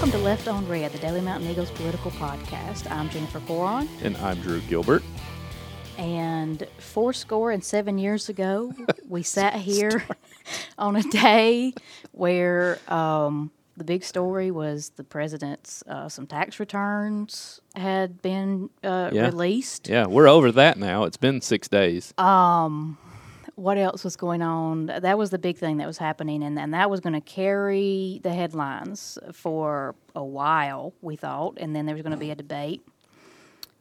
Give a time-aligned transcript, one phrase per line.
[0.00, 2.90] Welcome to Left on Red, the Daily Mountain Eagle's political podcast.
[2.90, 5.02] I'm Jennifer Cohron, And I'm Drew Gilbert.
[5.98, 8.72] and four score and seven years ago,
[9.10, 10.06] we sat here
[10.78, 11.74] on a day
[12.12, 19.10] where um, the big story was the president's uh, some tax returns had been uh,
[19.12, 19.26] Yeah.
[19.26, 19.86] released.
[19.86, 21.04] Yeah, we're over that now.
[21.04, 22.14] It's been six days.
[23.60, 24.86] What else was going on?
[24.86, 28.20] That was the big thing that was happening, and, and that was going to carry
[28.22, 32.34] the headlines for a while, we thought, and then there was going to be a
[32.34, 32.82] debate.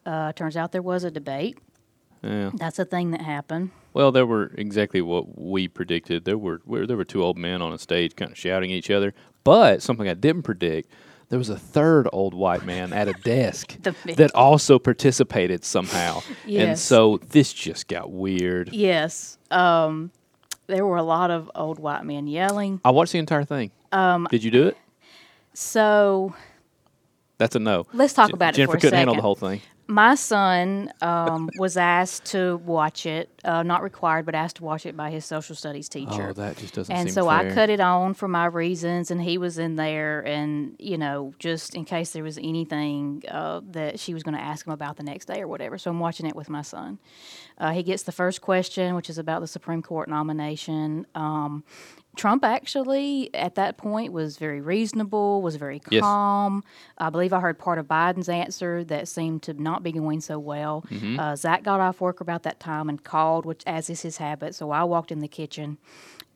[0.05, 1.57] Uh, turns out there was a debate.
[2.23, 2.51] yeah.
[2.53, 3.71] That's a thing that happened.
[3.93, 6.25] Well, there were exactly what we predicted.
[6.25, 8.91] There were there were two old men on a stage, kind of shouting at each
[8.91, 9.13] other.
[9.43, 10.91] But something I didn't predict.
[11.29, 16.21] There was a third old white man at a desk that also participated somehow.
[16.47, 18.73] And so this just got weird.
[18.73, 20.11] Yes, um,
[20.67, 22.81] there were a lot of old white men yelling.
[22.83, 23.71] I watched the entire thing.
[23.91, 24.77] Um, Did you do it?
[25.53, 26.35] So
[27.37, 27.85] That's a no.
[27.93, 29.17] Let's talk about it Jennifer couldn't handle second.
[29.17, 29.61] the whole thing.
[29.89, 34.85] My son um, was asked to watch it, uh, not required, but asked to watch
[34.85, 36.29] it by his social studies teacher.
[36.29, 37.49] Oh, that just doesn't and so fair.
[37.49, 41.33] I cut it on for my reasons, and he was in there, and you know,
[41.39, 44.97] just in case there was anything uh, that she was going to ask him about
[44.97, 45.79] the next day or whatever.
[45.79, 46.99] So I'm watching it with my son.
[47.57, 51.07] Uh, he gets the first question, which is about the Supreme Court nomination.
[51.15, 51.63] Um,
[52.15, 56.01] Trump actually, at that point, was very reasonable, was very Yes.
[56.01, 56.63] calm.
[56.97, 60.37] I believe I heard part of Biden's answer that seemed to not be going so
[60.39, 60.83] well.
[60.89, 61.19] Mm-hmm.
[61.19, 64.53] Uh, Zach got off work about that time and called, which as is his habit.
[64.55, 65.77] So I walked in the kitchen.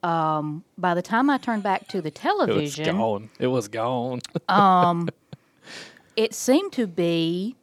[0.03, 3.29] Um, by the time I turned back to the television, It was gone.
[3.39, 4.21] It was gone.
[6.15, 7.55] it seemed to be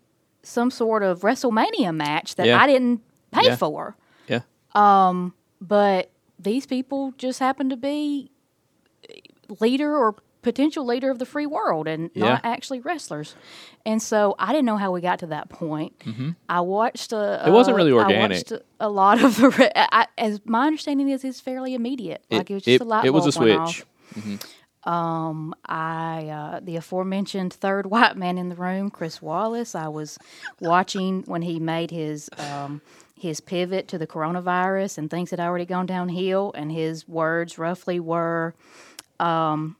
[0.42, 2.60] some sort of WrestleMania match that Yeah.
[2.60, 3.56] I didn't pay Yeah.
[3.56, 3.96] for.
[4.26, 4.40] yeah.
[4.74, 6.10] Um, But
[6.42, 8.30] these people just happened to be
[9.60, 13.34] leader or potential leader of the free world and not actually wrestlers.
[13.84, 15.94] And so I didn't know how we got to that point.
[16.48, 17.16] I watched a.
[17.16, 17.48] Mm-hmm.
[17.48, 18.30] It wasn't really uh, I organic.
[18.36, 19.50] watched a, a lot of the.
[19.58, 22.24] re- I, as my understanding is, it's fairly immediate.
[22.30, 23.58] like it was just a light it was a switch.
[23.58, 23.84] off.
[25.66, 29.74] I uh, the aforementioned third white man in the room, Chris Wallace.
[29.74, 30.18] I was
[30.60, 32.80] watching when he made his um,
[33.20, 38.00] his pivot to the coronavirus and things had already gone downhill, and his words roughly
[38.00, 38.54] were,
[39.18, 39.76] um,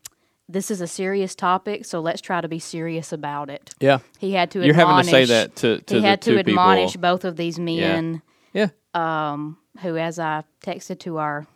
[0.49, 3.99] "This is a serious topic, so let's try to be serious about it." Yeah.
[4.19, 6.93] He had to You're having to say admonish- that to, to he had to admonish
[6.93, 7.01] people.
[7.03, 8.21] both of these men
[8.53, 8.69] Yeah.
[9.83, 11.47] who, as I texted to our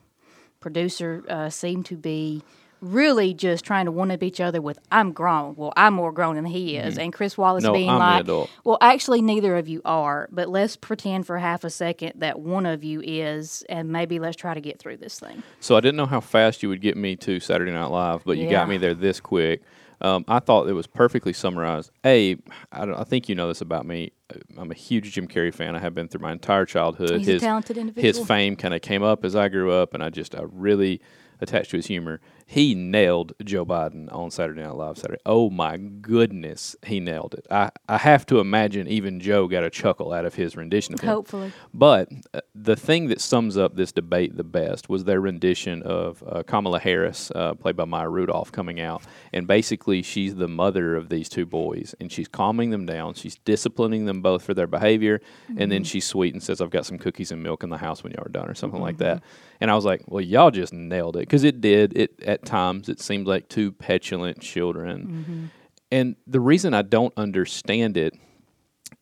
[0.61, 2.43] producer, uh, seemed to be
[2.85, 6.37] really just trying to one up each other with "I'm grown." Well, I'm more grown
[6.37, 7.73] than he is, and Chris Wallace Mm-hmm.
[7.73, 8.27] No, being I'm like,
[8.65, 12.67] "Well, actually, neither of you are, but let's pretend for half a second that one
[12.67, 15.97] of you is, and maybe let's try to get through this thing." So I didn't
[15.97, 18.51] know how fast you would get me to Saturday Night Live, but you Yeah.
[18.51, 19.63] got me there this quick.
[20.01, 21.91] Um, I thought it was perfectly summarized.
[22.05, 22.37] A,
[22.73, 24.13] I, I think you know this about me.
[24.59, 25.75] I'm a huge Jim Carrey fan.
[25.75, 27.19] I have been through my entire childhood.
[27.21, 30.03] He's a his, talented His fame kind of came up as I grew up, and
[30.03, 31.01] I just I really
[31.41, 32.21] attached to his humor.
[32.47, 35.21] He nailed Joe Biden on Saturday Night Live Saturday.
[35.25, 37.47] Oh my goodness, he nailed it.
[37.51, 41.01] I, I have to imagine even Joe got a chuckle out of his rendition of
[41.01, 41.09] him.
[41.09, 45.83] Hopefully, But uh, the thing that sums up this debate the best was their rendition
[45.83, 49.03] of uh, Kamala Harris, uh, played by Maya Rudolph, coming out.
[49.33, 53.15] And basically, she's the mother of these two boys, and she's calming them down.
[53.15, 55.21] She's disciplining them both for their behavior.
[55.57, 58.05] And then she's sweet and says, I've got some cookies and milk in the house
[58.05, 59.23] when y'all are done, or something like that.
[59.61, 61.21] And I was like, well, y'all just nailed it.
[61.21, 61.97] Because it did.
[61.97, 65.51] It At times, it seemed like two petulant children.
[65.93, 68.15] And the reason I don't understand it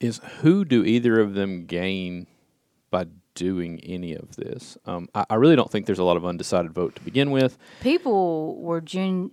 [0.01, 2.27] is who do either of them gain
[2.91, 4.77] by doing any of this?
[4.85, 7.57] Um, I, I really don't think there's a lot of undecided vote to begin with.
[7.81, 9.31] people were gen-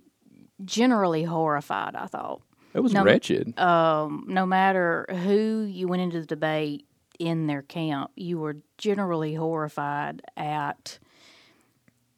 [0.64, 1.94] generally horrified.
[1.94, 2.40] I thought.
[2.72, 3.54] It was No, wretched.
[3.58, 6.86] no matter who you went into the debate
[7.18, 10.98] in their camp, you were generally horrified at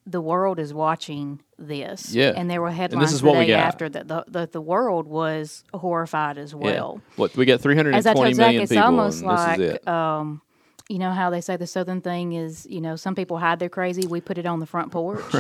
[0.06, 2.12] the world is watching this.
[2.14, 2.32] Yeah.
[2.36, 5.06] And there were headlines is the what we day after that the, the, the world
[5.06, 7.00] was horrified as well.
[7.00, 7.12] yeah.
[7.16, 9.74] What we got As I 320 told Zach, million it's people, almost this like is
[9.74, 9.88] it.
[9.88, 10.42] um,
[10.88, 13.68] you know how they say the southern thing is, you know, some people hide their
[13.68, 15.22] crazy, we put it on the front porch.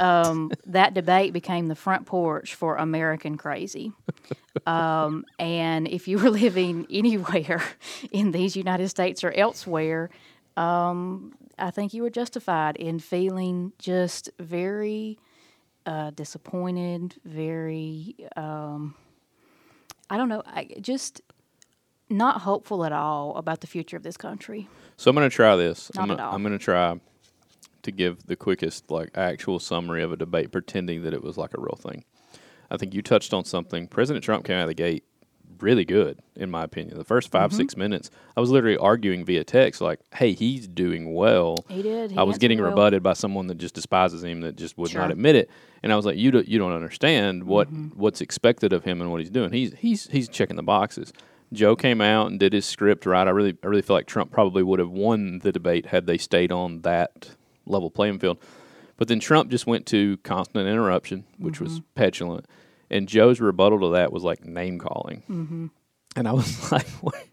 [0.00, 3.92] Um, that debate became the front porch for American crazy.
[4.64, 7.60] Um, and if you were living anywhere
[8.12, 10.08] in these United States or elsewhere,
[10.56, 15.18] um, I think you were justified in feeling just very
[15.86, 18.94] uh, disappointed, very, um,
[20.10, 21.22] I don't know, I, just
[22.10, 24.68] not hopeful at all about the future of this country.
[24.96, 25.90] So I'm going to try this.
[25.94, 26.34] Not I'm at all.
[26.34, 26.98] I'm going to try
[27.82, 31.56] to give the quickest like actual summary of a debate, pretending that it was like
[31.56, 32.04] a real thing.
[32.70, 33.88] I think you touched on something.
[33.88, 35.04] President Trump came out of the gate
[35.60, 36.98] really good, in my opinion.
[36.98, 37.56] The first 5 Mm-hmm.
[37.56, 42.10] six minutes, I was literally arguing via text, like, "Hey, he's doing well." He did.
[42.12, 42.70] He I was getting well.
[42.70, 45.50] rebutted by someone that just despises him, that just would not admit it.
[45.82, 47.98] And I was like, "You do, you don't understand what Mm-hmm.
[48.00, 49.52] what's expected of him and what he's doing.
[49.52, 51.12] He's he's he's checking the boxes."
[51.52, 53.26] Joe came out and did his script right.
[53.26, 56.18] I really I really feel like Trump probably would have won the debate had they
[56.18, 57.30] stayed on that
[57.64, 58.38] level playing field.
[58.98, 61.84] But then Trump just went to constant interruption, which was Mm-hmm.
[61.94, 62.46] petulant.
[62.90, 65.70] And Joe's rebuttal to that was like name calling.
[66.16, 67.28] And I was like, Wait,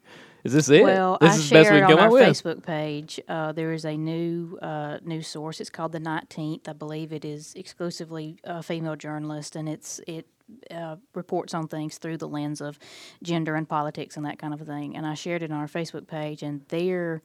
[0.46, 0.84] is this it?
[0.84, 0.86] Mm-hmm.
[0.86, 2.28] Well, this I is the best we shared on our with.
[2.28, 3.20] Facebook page.
[3.28, 5.60] Uh, there is a new uh, news source.
[5.60, 6.70] It's called the Nineteenth.
[6.70, 10.28] I believe it is exclusively a female journalist, and it's it
[10.70, 12.78] uh, reports on things through the lens of
[13.24, 14.96] gender and politics and that kind of a thing.
[14.96, 17.24] And I shared it on our Facebook page, and their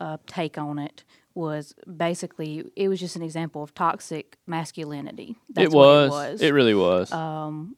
[0.00, 5.36] uh, take on it was basically it was just an example of toxic masculinity.
[5.50, 6.42] That's it, was, What it was.
[6.42, 7.12] It really was.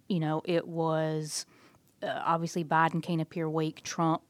[0.08, 1.46] you know, it was
[2.02, 3.82] uh, obviously Biden can't appear weak.
[3.82, 4.22] Trump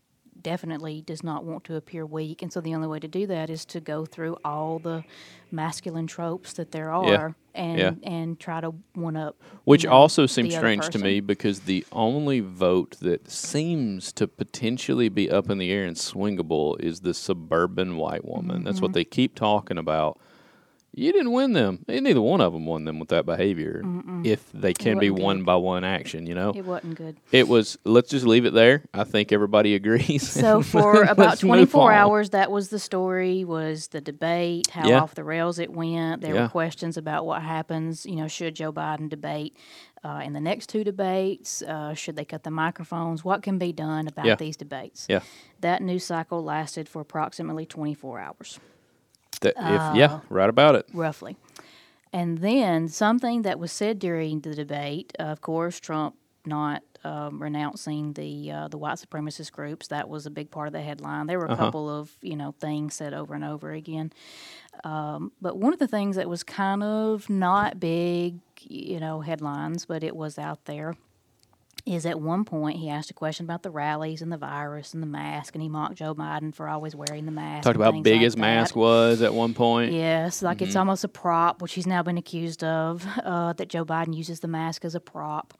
[0.42, 3.50] definitely does not want to appear weak, and so the only way to do that
[3.50, 5.04] is to go through all the
[5.50, 7.92] masculine tropes that there are and Yeah.
[8.02, 9.36] and try to one up.
[9.40, 14.26] you Which know, also seems strange to me because the only vote that seems to
[14.26, 18.64] potentially be up in the air and swingable is the suburban white woman.
[18.64, 18.82] That's Mm-hmm.
[18.86, 20.18] what they keep talking about.
[20.96, 21.84] You didn't win them.
[21.88, 23.82] Neither one of them won them with that behavior.
[24.24, 25.46] If they can be won good.
[25.46, 27.16] by one action, you know, It wasn't good.
[27.32, 27.76] it was.
[27.84, 28.84] Let's just leave it there.
[28.94, 30.28] I think everybody agrees.
[30.28, 33.44] So for about 24 hours, that was the story.
[33.44, 35.00] Was the debate how Yeah.
[35.00, 36.22] off the rails it went?
[36.22, 36.42] There Yeah.
[36.42, 38.06] were questions about what happens.
[38.06, 39.56] You know, should Joe Biden debate
[40.04, 41.62] uh, in the next two debates?
[41.62, 43.24] Uh, should they cut the microphones?
[43.24, 44.36] What can be done about Yeah.
[44.36, 45.06] these debates?
[45.08, 45.20] Yeah.
[45.60, 48.60] That news cycle lasted for approximately 24 hours,
[49.40, 50.86] That if yeah, right about it.
[50.92, 51.36] roughly.
[52.12, 56.14] And then something that was said during the debate, of course, Trump
[56.46, 59.88] not um, renouncing the uh, the white supremacist groups.
[59.88, 61.26] That was a big part of the headline.
[61.26, 64.12] There were a couple of you know things said over and over again.
[64.82, 69.86] Um, but one of the things that was kind of not big, you know, headlines,
[69.86, 70.94] but it was out there,
[71.86, 75.02] is at one point he asked a question about the rallies and the virus and
[75.02, 77.64] the mask, and he mocked Joe Biden for always wearing the mask.
[77.64, 78.40] Talked about how big like his that.
[78.40, 79.92] mask was at one point.
[79.92, 80.64] Yes, like Mm-hmm.
[80.64, 84.40] it's almost a prop, which he's now been accused of, uh, that Joe Biden uses
[84.40, 85.52] the mask as a prop.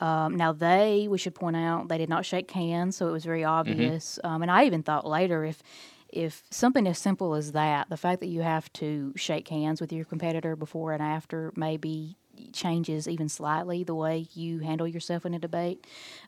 [0.00, 3.24] Um, now, they, we should point out, they did not shake hands, so it was
[3.24, 3.50] very Mm-hmm.
[3.50, 4.18] obvious.
[4.24, 5.62] Um, and I even thought later if
[6.08, 9.92] if something as simple as that, the fact that you have to shake hands with
[9.92, 12.16] your competitor before and after maybe
[12.52, 15.86] changes even slightly the way you handle yourself in a debate.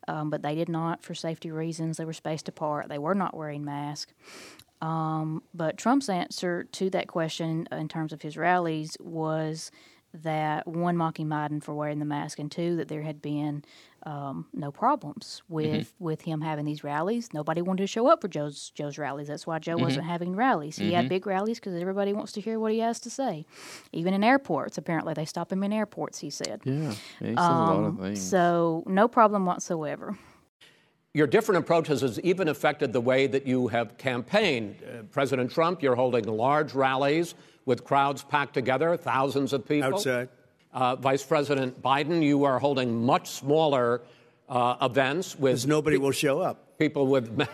[0.08, 1.96] Um, but they did not for safety reasons.
[1.96, 2.88] They were spaced apart.
[2.88, 4.12] They were not wearing masks.
[4.80, 9.70] Um, but Trump's answer to that question in terms of his rallies was
[10.22, 13.64] that one mocking Biden for wearing the mask, and two that there had been
[14.04, 17.30] um, no problems with with him having these rallies.
[17.32, 19.28] Nobody wanted to show up for Joe's Joe's rallies.
[19.28, 20.76] That's why Joe wasn't having rallies.
[20.76, 23.46] He had big rallies because everybody wants to hear what he has to say.
[23.92, 26.18] Even in airports, apparently they stop him in airports.
[26.20, 26.60] He said.
[26.64, 28.22] Yeah, yeah he says a lot of things.
[28.22, 30.16] So no problem whatsoever.
[31.12, 34.82] Your different approaches has even affected the way that you have campaigned.
[34.82, 37.34] Uh, President Trump, you're holding large rallies
[37.66, 39.94] with crowds packed together, thousands of people.
[39.94, 40.28] Outside.
[40.72, 44.02] Uh, Vice President Biden, you are holding much smaller
[44.48, 46.78] uh, events with Because nobody will show up.
[46.78, 47.28] people with.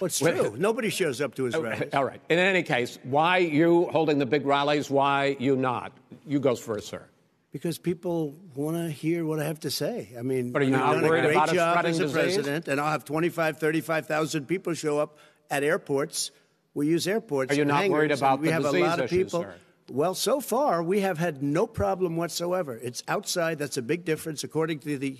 [0.00, 0.56] Well, it's with- true.
[0.56, 1.90] Nobody shows up to his rallies.
[1.94, 2.20] All right.
[2.28, 4.90] In any case, why you holding the big rallies?
[4.90, 5.92] Why you not?
[6.26, 7.04] You goes first, sir.
[7.52, 10.14] Because people want to hear what I have to say.
[10.18, 12.14] I mean, But are you not worried a great about job spreading as a disease?
[12.36, 15.18] president, and I'll have 25, 35,000 people show up
[15.50, 16.30] at airports.
[16.78, 17.50] We use airports.
[17.50, 19.42] Are you and not worried hangars, about and we the have a lot of people.
[19.42, 19.54] sir?
[19.90, 22.78] Well, so far we have had no problem whatsoever.
[22.80, 23.58] It's outside.
[23.58, 25.18] That's a big difference, according to the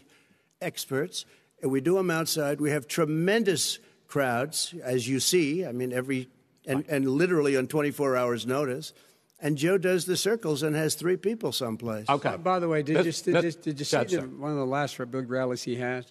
[0.61, 1.25] experts.
[1.61, 2.61] And we do them outside.
[2.61, 5.67] We have tremendous crowds, as you see.
[5.67, 6.29] I mean, every
[6.65, 8.93] and, and literally on 24 hours' notice.
[9.41, 12.09] And Joe does the circles and has three people someplace.
[12.09, 12.29] Okay.
[12.29, 14.53] Uh, By the way, did you, This- did, this- did, did you see the, one
[14.53, 16.07] of the last big rallies he had?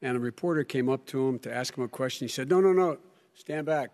[0.00, 2.26] And a reporter came up to him to ask him a question.
[2.28, 2.98] He said, No, no, no,
[3.36, 3.90] stand back.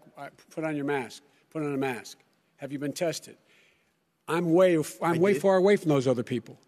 [0.51, 1.23] Put on your mask.
[1.51, 2.19] Put on a mask.
[2.57, 3.37] Have you been tested?
[4.29, 6.59] I'm way, I'm way far away from those other people.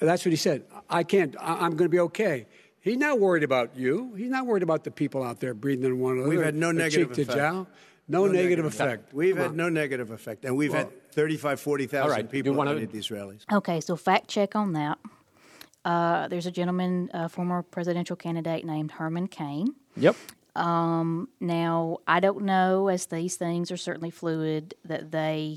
[0.00, 0.64] That's what he said.
[0.88, 2.46] I can't, I, I'm going to be okay.
[2.80, 4.12] He's not worried about you.
[4.16, 6.28] He's not worried about the people out there breathing in one another.
[6.28, 7.38] We've had no uh, negative cheek to effect.
[7.38, 7.66] jowl.
[8.08, 9.14] No, negative effect.
[9.14, 9.56] We've Come had on.
[9.56, 12.76] no negative effect, and we've had 35, 40,000 All right, do you people wanna- at
[12.78, 13.46] any of these rallies.
[13.52, 14.98] Okay, so fact check on that.
[15.84, 19.76] Uh, there's a gentleman, a former presidential candidate named Herman Cain.
[19.96, 20.16] Yep.
[20.60, 25.56] Um, now, I don't know, as these things are certainly fluid, that they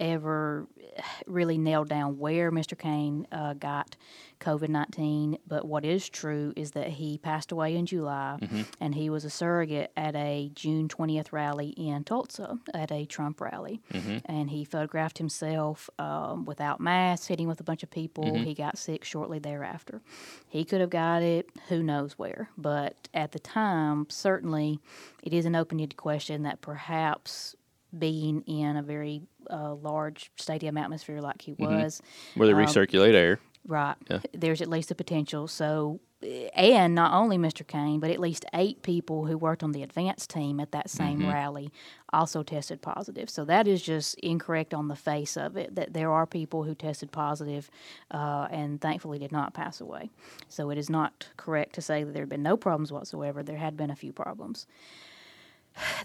[0.00, 0.66] ever
[1.26, 2.78] really nailed down where Mr.
[2.78, 3.96] Cain uh, got
[4.40, 8.62] COVID 19, but what is true is that he passed away in July Mm-hmm.
[8.80, 13.40] and he was a surrogate at a June 20th rally in Tulsa at a Trump
[13.40, 13.80] rally.
[13.92, 14.18] Mm-hmm.
[14.26, 18.24] And he photographed himself um, without masks, sitting with a bunch of people.
[18.24, 18.44] Mm-hmm.
[18.44, 20.02] He got sick shortly thereafter.
[20.48, 24.78] He could have got it who knows where, but at the time, certainly
[25.22, 27.54] it is an open ended question that perhaps
[27.98, 31.82] being in a very uh, large stadium atmosphere like he Mm-hmm.
[31.82, 32.02] was,
[32.34, 33.38] Where they Um, recirculate air.
[33.66, 33.96] Right.
[34.32, 35.48] There's at least a potential.
[35.48, 37.66] So, eh, and not only Mr.
[37.66, 41.20] Cain, but at least eight people who worked on the advance team at that same
[41.20, 41.30] Mm-hmm.
[41.30, 41.72] rally
[42.12, 43.30] also tested positive.
[43.30, 45.74] So that is just incorrect on the face of it.
[45.76, 47.70] That there are people who tested positive,
[48.10, 50.10] uh, and thankfully did not pass away.
[50.50, 53.42] So it is not correct to say that there had been no problems whatsoever.
[53.42, 54.66] There had been a few problems.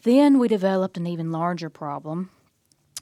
[0.04, 2.30] Then we developed an even larger problem.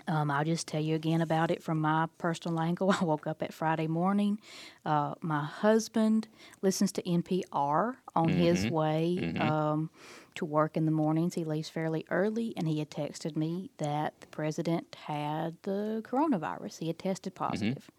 [0.10, 2.96] Um, I'll just tell you again about it from my personal angle.
[3.00, 4.40] I woke up at Friday morning.
[4.86, 6.28] Uh, my husband
[6.62, 9.90] listens to NPR on his way um,
[10.36, 11.34] to work in the mornings.
[11.34, 16.80] He leaves fairly early, and he had texted me that the president had the coronavirus.
[16.80, 17.90] He had tested positive.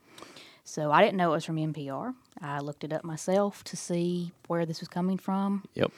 [0.64, 2.14] So I didn't know it was from NPR.
[2.42, 5.64] I looked it up myself to see where this was coming from.
[5.74, 5.92] Yep.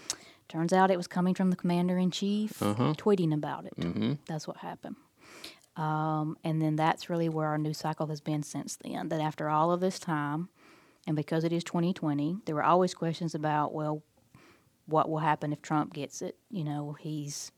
[0.51, 3.77] Turns out it was coming from the commander in chief tweeting about it.
[3.79, 4.15] Mm-hmm.
[4.27, 4.97] That's what happened.
[5.77, 9.11] Um, and then that's really where our news cycle has been since then.
[9.11, 10.49] That after all of this time,
[11.07, 14.03] and because it is 2020, there were always questions about, well,
[14.87, 16.37] what will happen if Trump gets it?
[16.51, 17.53] You know, he's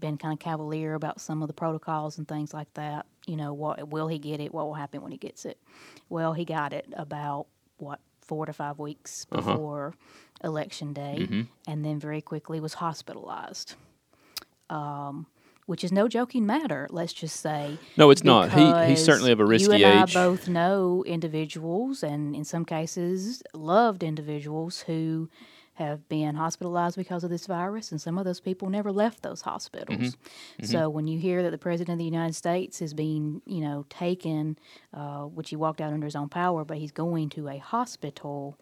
[0.00, 3.04] been kind of cavalier about some of the protocols and things like that.
[3.26, 4.54] You know, what will he get it?
[4.54, 5.60] What will happen when he gets it?
[6.08, 9.94] Well, he got it about what four to five weeks before
[10.44, 13.74] election day, and then very quickly was hospitalized.
[14.70, 15.26] Um,
[15.66, 16.86] which is no joking matter.
[16.90, 17.76] Let's just say.
[17.98, 18.50] No, it's not.
[18.52, 20.16] He- he's certainly of a risky You and age.
[20.16, 25.28] I both know individuals, and in some cases, loved individuals who
[25.78, 29.42] have been hospitalized because of this virus, and some of those people never left those
[29.42, 30.16] hospitals.
[30.16, 30.66] Mm-hmm.
[30.66, 33.86] So when you hear that the president of the United States is being, you know,
[33.88, 34.58] taken,
[34.92, 38.58] uh, which he walked out under his own power, but he's going to a hospital.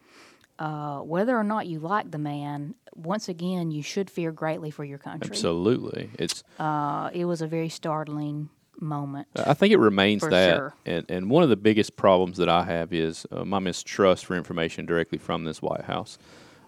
[0.58, 4.84] Uh, whether or not you like the man, once again, you should fear greatly for
[4.84, 5.30] your country.
[5.30, 6.10] Absolutely.
[6.18, 8.48] It's Uh, it was a very startling
[8.80, 9.26] moment.
[9.34, 10.74] I think it remains that, sure.
[10.84, 14.34] and and one of the biggest problems that I have is uh, my mistrust for
[14.36, 16.18] information directly from this White House.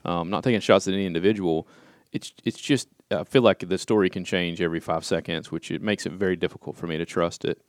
[0.05, 1.67] Um, not taking shots at any individual.
[2.13, 5.83] It's it's just I feel like the story can change every five seconds, which it
[5.83, 7.61] makes it very difficult for me to trust it.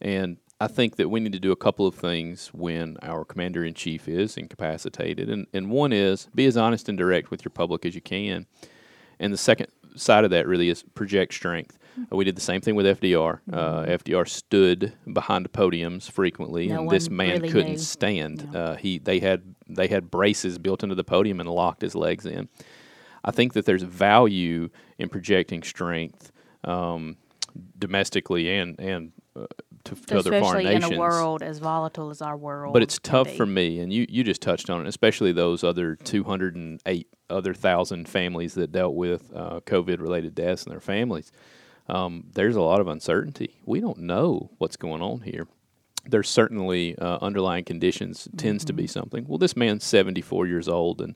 [0.00, 3.64] And I think that we need to do a couple of things when our commander
[3.64, 7.50] in chief is incapacitated, and and one is be as honest and direct with your
[7.50, 8.46] public as you can.
[9.18, 11.78] And the second side of that really is project strength.
[12.10, 13.40] Uh, we did the same thing with FDR.
[13.52, 17.78] Uh, FDR stood behind the podiums frequently, No and this man really couldn't knew.
[17.78, 18.56] stand.
[18.56, 22.24] Uh, he they had they had braces built into the podium and locked his legs
[22.26, 22.48] in.
[23.24, 26.32] I think that there's value in projecting strength
[26.64, 27.16] um,
[27.78, 29.46] domestically and and uh,
[29.84, 30.92] to, to other foreign especially nations.
[30.92, 32.72] in a world as volatile as our world.
[32.72, 33.36] But it's tough be.
[33.36, 38.08] for me, and you, you just touched on it, especially those other 208 other thousand
[38.08, 41.32] families that dealt with uh, COVID related deaths and their families.
[41.88, 43.60] Um, there's a lot of uncertainty.
[43.64, 45.46] We don't know what's going on here.
[46.04, 49.24] There's certainly uh, underlying conditions tends to be something.
[49.26, 51.14] Well, this man's 74 years old and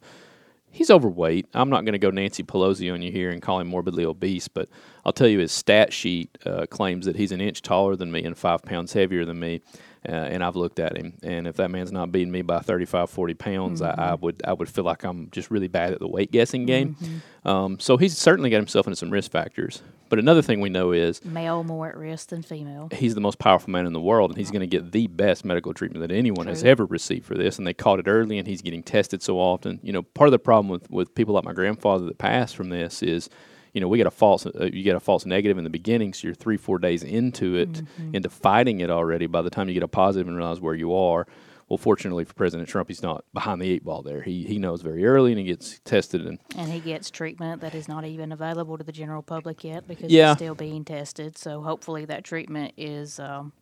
[0.76, 1.46] he's overweight.
[1.54, 4.46] I'm not going to go Nancy Pelosi on you here and call him morbidly obese,
[4.46, 4.68] but
[5.04, 8.22] I'll tell you his stat sheet uh, claims that he's an inch taller than me
[8.24, 9.62] and five pounds heavier than me.
[10.08, 13.10] Uh, and I've looked at him, and if that man's not beating me by 35,
[13.10, 16.06] 40 pounds, I, I would I would feel like I'm just really bad at the
[16.08, 16.96] weight guessing game.
[17.44, 19.82] Um, so he's certainly got himself into some risk factors.
[20.08, 22.88] But another thing we know is male more at risk than female.
[22.92, 25.44] he's the most powerful man in the world, and he's going to get the best
[25.44, 27.58] medical treatment that anyone has ever received for this.
[27.58, 29.80] And they caught it early, and he's getting tested so often.
[29.82, 32.68] You know, part of the problem with, with people like my grandfather that passed from
[32.68, 33.28] this is,
[33.76, 36.14] you know, we get a false uh, you get a false negative in the beginning,
[36.14, 37.82] so you're three four days into it,
[38.14, 39.26] into fighting it already.
[39.26, 41.26] By the time you get a positive and realize where you are.
[41.68, 44.22] Well, fortunately for President Trump, he's not behind the eight ball there.
[44.22, 47.74] He he knows very early and he gets tested and And he gets treatment that
[47.74, 50.30] is not even available to the general public yet because Yeah.
[50.32, 51.36] it's still being tested.
[51.36, 53.52] So hopefully that treatment is um,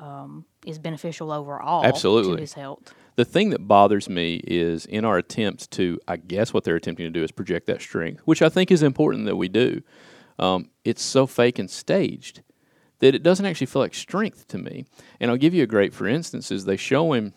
[0.00, 2.34] um, is beneficial overall Absolutely.
[2.36, 2.92] to his health.
[3.16, 7.06] The thing that bothers me is in our attempt to, I guess what they're attempting
[7.06, 9.82] to do is project that strength, which I think is important that we do.
[10.38, 12.42] Um, it's so fake and staged
[12.98, 14.84] that it doesn't actually feel like strength to me.
[15.20, 17.34] And I'll give you a great for instance is they show him.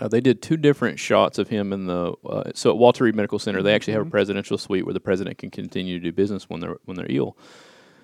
[0.00, 3.14] Uh, they did two different shots of him in the uh, so at Walter Reed
[3.14, 3.62] Medical Center.
[3.62, 6.60] They actually have a presidential suite where the president can continue to do business when
[6.60, 7.36] they're when they're ill.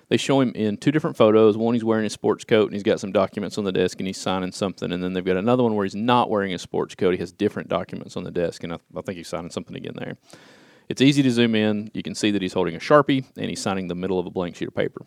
[0.09, 1.57] They show him in two different photos.
[1.57, 4.07] One, he's wearing his sports coat and he's got some documents on the desk and
[4.07, 4.91] he's signing something.
[4.91, 7.11] And then they've got another one where he's not wearing his sports coat.
[7.11, 9.93] He has different documents on the desk, and I, I think he's signing something again
[9.97, 10.17] there.
[10.89, 11.89] It's easy to zoom in.
[11.93, 14.29] You can see that he's holding a sharpie and he's signing the middle of a
[14.29, 15.05] blank sheet of paper.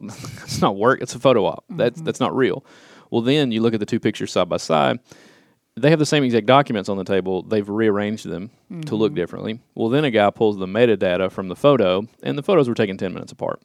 [0.44, 1.02] It's not work.
[1.02, 1.64] It's a photo op.
[1.68, 2.04] That's mm-hmm.
[2.04, 2.64] that's not real.
[3.10, 4.98] Well, then you look at the two pictures side by side.
[5.76, 7.42] They have the same exact documents on the table.
[7.42, 8.50] They've rearranged them
[8.86, 9.16] to look mm-hmm.
[9.16, 9.60] differently.
[9.74, 12.96] Well, then a guy pulls the metadata from the photo, and the photos were taken
[12.96, 13.62] ten minutes apart.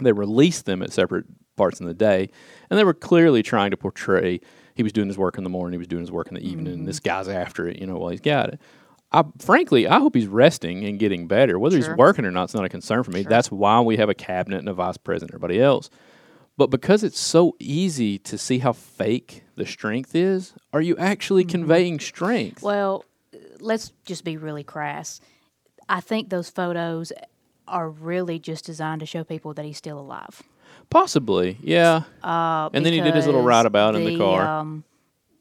[0.00, 2.28] They released them at separate parts in the day,
[2.68, 4.40] and they were clearly trying to portray
[4.74, 6.46] he was doing his work in the morning, he was doing his work in the
[6.46, 7.04] evening, and this mm.
[7.04, 8.60] guy's after it, you know, while he's got it.
[9.12, 11.56] I, frankly, I hope he's resting and getting better.
[11.58, 11.90] Whether Sure.
[11.90, 13.22] he's working or not, it's not a concern for me.
[13.22, 15.88] That's why we have a cabinet and a vice president, and everybody else.
[16.56, 21.44] But because it's so easy to see how fake the strength is, are you actually
[21.44, 21.50] mm-hmm.
[21.50, 22.62] conveying strength?
[22.62, 23.04] Well,
[23.60, 25.20] let's just be really crass.
[25.88, 27.12] I think those photos
[27.66, 30.42] are really just designed to show people that he's still alive.
[30.90, 32.02] Possibly, yeah.
[32.22, 34.46] Uh, and then he did his little roundabout in the car.
[34.46, 34.84] Um,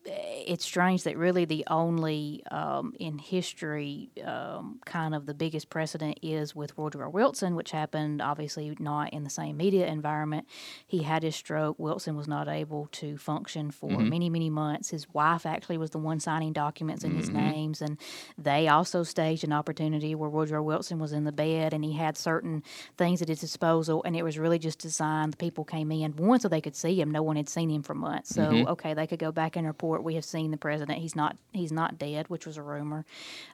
[0.05, 6.19] it's strange that really the only um, in history um, kind of the biggest precedent
[6.21, 10.45] is with Woodrow Wilson, which happened obviously not in the same media environment.
[10.85, 11.77] He had his stroke.
[11.79, 14.09] Wilson was not able to function for Mm-hmm.
[14.09, 14.89] many, many months.
[14.89, 17.37] His wife actually was the one signing documents in his Mm-hmm.
[17.51, 17.97] names, and
[18.37, 22.17] they also staged an opportunity where Woodrow Wilson was in the bed and he had
[22.17, 22.63] certain
[22.97, 25.33] things at his disposal, and it was really just designed.
[25.33, 27.11] The people came in one so they could see him.
[27.11, 28.67] No one had seen him for months, so Mm-hmm.
[28.69, 30.99] okay, they could go back and report we have seen the president.
[30.99, 33.05] He's not he's not dead, which was a rumor.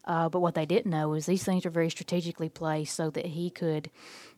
[0.05, 3.25] Uh, but what they didn't know is these things are very strategically placed so that
[3.25, 3.89] he could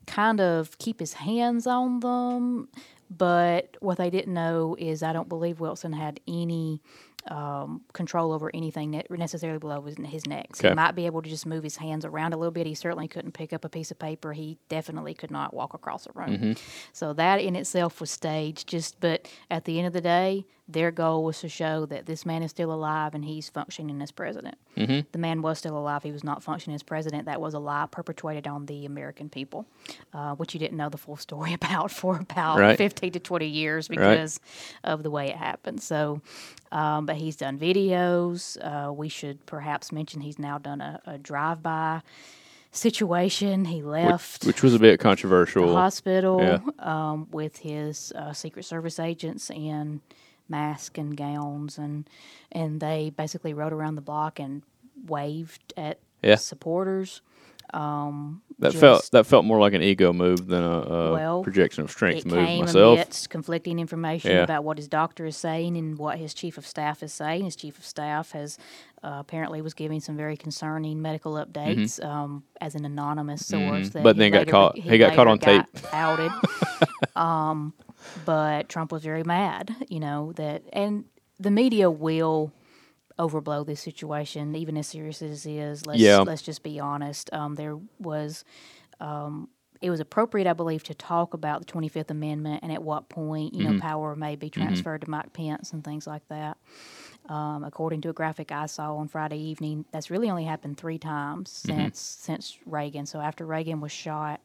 [0.07, 2.69] kind of keep his hands on them.
[3.15, 6.81] But what they didn't know is I don't believe Wilson had any
[7.27, 10.55] um, control over anything ne- necessarily below his, his neck.
[10.55, 10.69] So Okay.
[10.69, 12.65] He might be able to just move his hands around a little bit.
[12.65, 14.33] He certainly couldn't pick up a piece of paper.
[14.33, 16.55] He definitely could not walk across a room.
[16.93, 18.67] So that in itself was staged.
[18.67, 22.25] Just but at the end of the day, their goal was to show that this
[22.25, 24.55] man is still alive and he's functioning as president.
[24.75, 26.01] The man was still alive.
[26.01, 27.25] He was not functioning as president.
[27.25, 29.67] That was a lie perpetrated on the American people,
[30.13, 32.77] uh, which you didn't know the full story about for about Right.
[32.77, 34.39] 15 to 20 years because
[34.83, 35.81] of the way it happened.
[35.83, 36.21] So,
[36.71, 38.57] um, but he's done videos.
[38.59, 42.01] Uh, we should perhaps mention he's now done a, a drive by
[42.71, 43.65] situation.
[43.65, 45.75] He left which was a bit the controversial.
[45.75, 46.59] hospital Yeah.
[46.79, 50.01] um, with his uh, Secret Service agents in
[50.51, 52.07] masks and gowns, and
[52.51, 54.61] and they basically rode around the block and
[55.07, 56.35] waved at Yeah.
[56.35, 57.21] supporters.
[57.73, 61.83] Um, That felt that felt more like an ego move than a, a Well, projection
[61.85, 62.95] of strength move came myself.
[62.97, 64.43] amidst conflicting information Yeah.
[64.43, 67.45] about what his doctor is saying and what his chief of staff is saying.
[67.45, 68.57] His chief of staff has
[69.03, 73.89] uh, apparently was giving some very concerning medical updates um, as an anonymous source.
[73.89, 74.03] Mm-hmm.
[74.03, 76.31] But then got caught- he got caught on got outed.
[77.15, 77.73] um,
[78.25, 81.05] but Trump was very mad, you know that, and
[81.39, 82.51] the media will
[83.19, 85.85] overblow this situation, even as serious as it is.
[85.85, 86.19] Let's Yeah.
[86.19, 87.31] let's just be honest.
[87.33, 88.43] Um, there was
[88.99, 89.49] um,
[89.81, 93.09] it was appropriate, I believe, to talk about the Twenty Fifth Amendment and at what
[93.09, 96.57] point you know power may be transferred to Mike Pence and things like that.
[97.29, 100.97] Um, according to a graphic I saw on Friday evening, that's really only happened three
[100.97, 103.05] times since since Reagan.
[103.05, 104.41] So after Reagan was shot,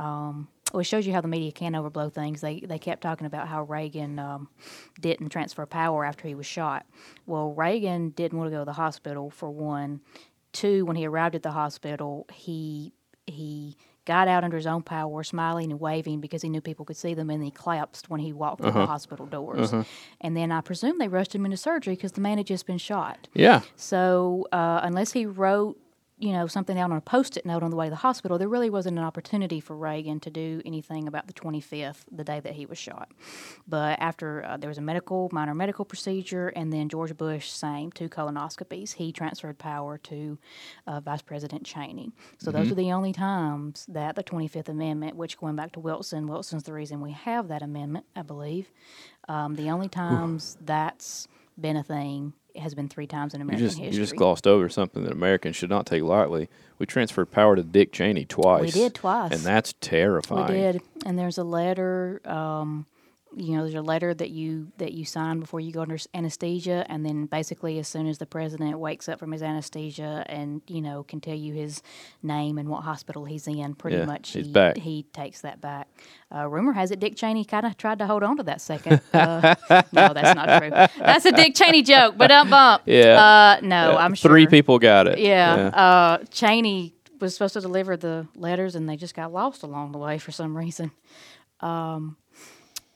[0.00, 2.40] um, well, it shows you how the media can overblow things.
[2.40, 4.48] They they kept talking about how Reagan um,
[5.00, 6.86] didn't transfer power after he was shot.
[7.26, 10.00] Well, Reagan didn't want to go to the hospital for one.
[10.52, 12.92] Two, when he arrived at the hospital, he
[13.26, 16.96] he got out under his own power, smiling and waving because he knew people could
[16.96, 19.72] see them, and he collapsed when he walked through the hospital doors.
[20.20, 22.78] And then I presume they rushed him into surgery because the man had just been
[22.78, 23.28] shot.
[23.34, 25.78] yeah, So uh, unless he wrote,
[26.20, 28.48] you know, something out on a post-it note on the way to the hospital, there
[28.48, 32.52] really wasn't an opportunity for Reagan to do anything about the 25th, the day that
[32.52, 33.10] he was shot.
[33.66, 37.90] But after uh, there was a medical, minor medical procedure, and then George Bush, same,
[37.90, 40.38] two colonoscopies, he transferred power to
[40.86, 42.12] uh, Vice President Cheney.
[42.38, 46.26] So those are the only times that the 25th Amendment, which going back to Wilson,
[46.26, 48.70] Wilson's the reason we have that amendment, I believe.
[49.26, 51.28] Um, the only times that's
[51.58, 54.68] been a thing has been three times in American you just you just glossed over
[54.68, 56.48] something that Americans should not take lightly.
[56.78, 58.62] We transferred power to Dick Cheney twice.
[58.62, 59.32] We did twice.
[59.32, 60.52] and that's terrifying.
[60.52, 62.20] We did, and there's a letter.
[62.24, 62.86] Um,
[63.36, 66.84] you know, there's a letter that you that you sign before you go under anesthesia,
[66.88, 70.80] and then basically as soon as the president wakes up from his anesthesia and you
[70.80, 71.82] know can tell you his
[72.22, 74.76] name and what hospital he's in, pretty Yeah, much he's he back.
[74.76, 75.88] he takes that back.
[76.34, 79.00] Uh, rumor has it Dick Cheney kind of tried to hold on to that second.
[79.12, 79.54] Uh,
[79.92, 80.70] no, that's not true.
[80.98, 82.82] That's a Dick Cheney joke, but um bump.
[82.86, 83.20] Yeah.
[83.20, 85.18] Uh, no, I'm sure Three people got it.
[85.18, 89.92] yeah, Uh, Cheney was supposed to deliver the letters, and they just got lost along
[89.92, 90.90] the way for some reason.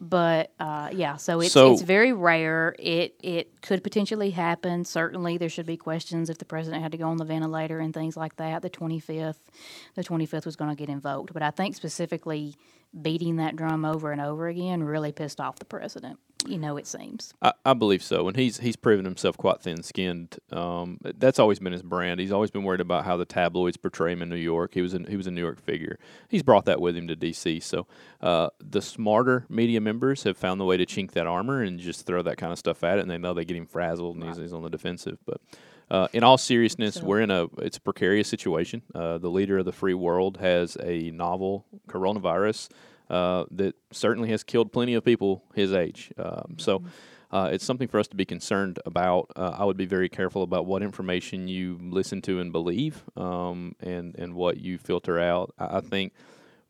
[0.08, 2.74] But uh, yeah, so it's So- it's very rare.
[2.78, 4.84] It it could potentially happen.
[4.84, 7.92] Certainly, there should be questions if the president had to go on the ventilator and
[7.94, 8.62] things like that.
[8.62, 9.50] The twenty fifth,
[9.94, 11.32] the twenty fifth was going to get invoked.
[11.32, 12.54] But I think specifically
[13.00, 16.18] beating that drum over and over again really pissed off the president.
[16.46, 17.32] You know, it seems.
[17.40, 20.36] I, I believe so, and he's he's proven himself quite thin-skinned.
[20.52, 22.20] Um, that's always been his brand.
[22.20, 24.74] He's always been worried about how the tabloids portray him in New York.
[24.74, 25.98] He was he was a New York figure.
[26.28, 27.60] He's brought that with him to D.C.
[27.60, 27.86] So
[28.20, 32.04] uh, the smarter media members have found the way to chink that armor and just
[32.04, 34.24] throw that kind of stuff at it, and they know they get him frazzled and
[34.24, 35.16] he's, he's on the defensive.
[35.24, 35.40] But
[35.90, 38.82] uh, in all seriousness, we're in a it's a precarious situation.
[38.94, 42.70] Uh, the leader of the free world has a novel coronavirus
[43.10, 46.10] uh, that certainly has killed plenty of people his age.
[46.18, 46.82] Um, so
[47.30, 49.30] uh, it's something for us to be concerned about.
[49.36, 53.74] Uh, I would be very careful about what information you listen to and believe, um,
[53.80, 55.52] and and what you filter out.
[55.58, 56.12] I, I think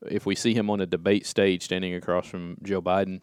[0.09, 3.21] if we see him on a debate stage standing across from Joe Biden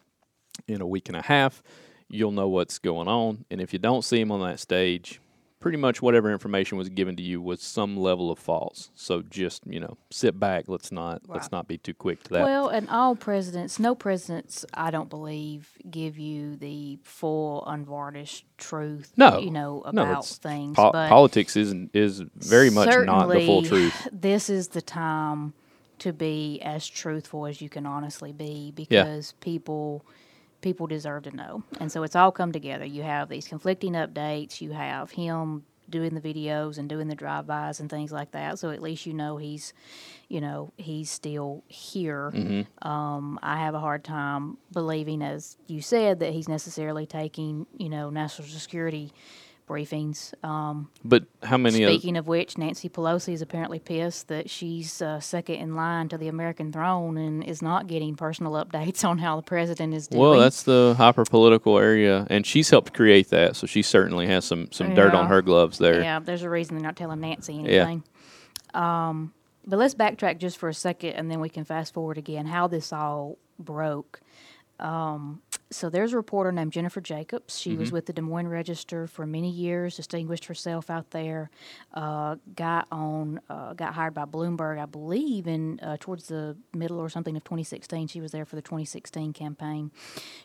[0.67, 1.63] in a week and a half,
[2.09, 3.45] you'll know what's going on.
[3.51, 5.21] And if you don't see him on that stage,
[5.63, 8.91] pretty much whatever information was given to you was some level of false.
[8.95, 10.65] So just you know, sit back.
[10.69, 12.43] Let's not let's not be too quick to that.
[12.43, 19.13] Well, and all presidents, no presidents, I don't believe, give you the full unvarnished truth.
[19.17, 20.77] no, you know about it's- things.
[20.77, 24.09] po- but politics isn't is very much not the full truth.
[24.13, 25.55] This is the time
[26.01, 30.05] to be as truthful as you can honestly be because people
[30.63, 31.63] people deserve to know.
[31.79, 32.87] And so it's all come together.
[32.87, 37.79] You have these conflicting updates, you have him doing the videos and doing the drive-bys
[37.81, 38.59] and things like that.
[38.59, 39.75] So at least you know he's
[40.33, 42.33] you know, he's still here.
[42.35, 42.89] Mm-hmm.
[42.89, 47.91] Um, I have a hard time believing, as you said, that he's necessarily taking, you
[47.91, 49.13] know, national security
[49.73, 50.33] briefings.
[50.45, 55.21] Um, But how many Speaking of which, Nancy Pelosi is apparently pissed that she's uh,
[55.21, 59.37] second in line to the American throne and is not getting personal updates on how
[59.37, 60.21] the president is doing.
[60.21, 64.45] Well, that's the hyper political area, and she's helped create that, so she certainly has
[64.45, 66.01] some some dirt on her gloves there.
[66.03, 66.19] yeah.
[66.19, 68.05] There's a reason they're not telling Nancy anything.
[68.75, 69.33] Um,
[69.67, 72.47] but let's backtrack just for a second, and then we can fast forward again.
[72.47, 74.21] How this all broke.
[74.81, 75.41] Um,
[75.73, 77.59] so there's a reporter named Jennifer Jacobs.
[77.59, 81.51] She was with the Des Moines Register for many years, distinguished herself out there.
[81.95, 86.99] Uh, got on, uh, got hired by Bloomberg, I believe, in uh, towards the middle
[86.99, 88.09] or something of 2016.
[88.09, 89.91] She was there for the 2016 campaign.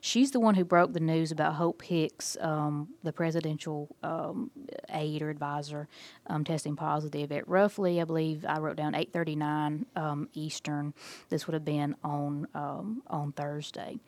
[0.02, 4.50] She's the one who broke the news about Hope Hicks, um, the presidential um,
[4.90, 5.88] aide or advisor,
[6.28, 10.94] um, testing positive at roughly, I believe, I wrote down 8:39 um, Eastern.
[11.30, 14.00] This would have been on um, on Thursday.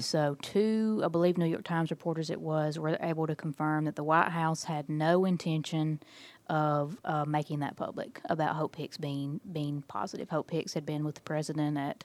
[0.00, 0.65] So two,
[1.04, 4.30] I believe, New York Times reporters it was were able to confirm that the White
[4.30, 6.00] House had no intention
[6.48, 10.28] of uh, making that public about Hope Hicks being being positive.
[10.30, 12.04] Hope Hicks had been with the president at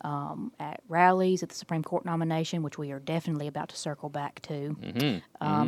[0.00, 4.10] um, at rallies at the Supreme Court nomination, which we are definitely about to circle
[4.10, 4.76] back to,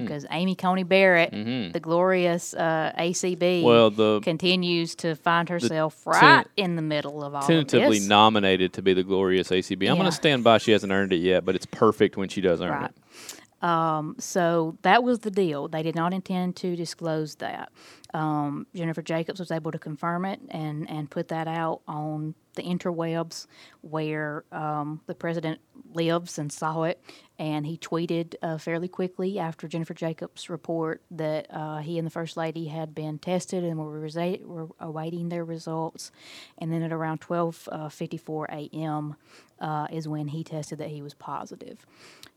[0.02, 1.30] because Amy Coney Barrett,
[1.72, 7.34] the glorious uh, ACB, Well, the continues to find herself right in the middle of
[7.34, 9.88] all tentatively of nominated to be the glorious ACB.
[9.88, 10.58] I'm going to stand by.
[10.58, 12.90] She hasn't earned it yet, but it's perfect when she does earn Right.
[12.90, 14.22] it.
[14.22, 15.68] So that was the deal.
[15.68, 17.70] They did not intend to disclose that.
[18.16, 22.62] Um, Jennifer Jacobs was able to confirm it and, and put that out on the
[22.62, 23.46] interwebs
[23.82, 25.60] where um, the president
[25.92, 26.98] lives and saw it.
[27.38, 32.10] And he tweeted uh, fairly quickly after Jennifer Jacobs' report that uh, he and the
[32.10, 36.10] First Lady had been tested and were, resa- were awaiting their results.
[36.56, 39.16] And then at around 12:54 a.m.
[39.60, 41.84] Uh, is when he tested that he was positive.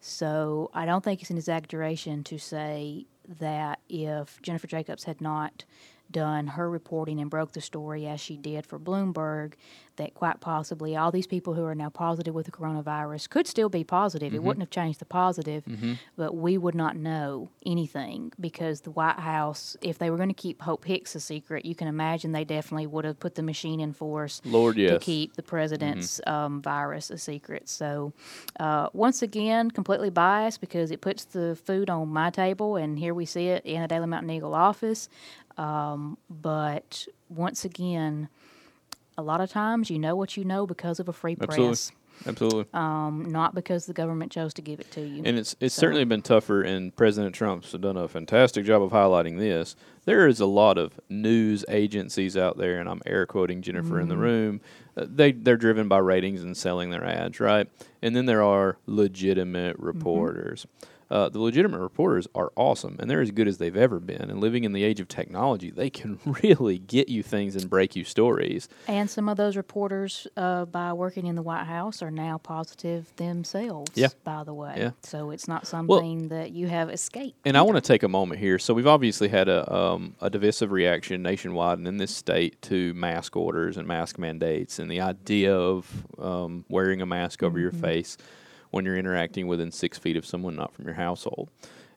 [0.02, 3.06] So I don't think it's an exaggeration to say
[3.40, 5.66] that if Jennifer Jacobs had not
[6.12, 9.54] done her reporting and broke the story as she did for Bloomberg,
[9.98, 13.68] that quite possibly all these people who are now positive with the coronavirus could still
[13.68, 14.34] be positive.
[14.34, 15.64] It wouldn't have changed the positive,
[16.16, 20.34] but we would not know anything because the White House, if they were going to
[20.36, 23.82] keep Hope Hicks a secret, you can imagine they definitely would have put the machine
[23.82, 27.68] in force Lord, to keep the president's um, virus a secret.
[27.68, 28.14] So,
[28.60, 33.14] uh, once again, completely biased because it puts the food on my table, and here
[33.14, 35.10] we see it in the Daily Mountain Eagle office.
[35.60, 38.30] Um, but once again,
[39.18, 41.68] a lot of times you know what you know because of a free Absolutely.
[41.68, 41.92] press,
[42.26, 42.66] Absolutely.
[42.74, 45.22] um, not because the government chose to give it to you.
[45.26, 48.92] And it's it's So- certainly been tougher, and President Trump's done a fantastic job of
[48.92, 49.76] highlighting this.
[50.06, 54.08] There is a lot of news agencies out there, and I'm air quoting Jennifer in
[54.08, 54.24] the Mm-hmm.
[54.24, 54.62] room.
[54.96, 57.68] Uh, they they're driven by ratings and selling their ads, right?
[58.02, 60.00] And then there are legitimate Mm-hmm.
[61.10, 64.30] Uh, the legitimate reporters are awesome, and they're as good as they've ever been.
[64.30, 67.96] And living in the age of technology, they can really get you things and break
[67.96, 68.70] you stories.
[68.88, 73.12] And some of those reporters, uh, by working in the White House, are now positive
[73.16, 73.92] themselves.
[73.96, 74.10] Yeah.
[74.24, 74.76] By the way.
[74.78, 74.92] Yeah.
[75.04, 77.38] So it's not something that you have escaped.
[77.46, 78.60] And I want to take a moment here.
[78.60, 82.94] So we've obviously had a um, a divisive reaction nationwide and in this state to
[82.94, 87.72] mask orders and mask mandates, and the idea of um, wearing a mask over your
[87.72, 88.18] face
[88.72, 91.50] when you're interacting within six feet of someone not from your household.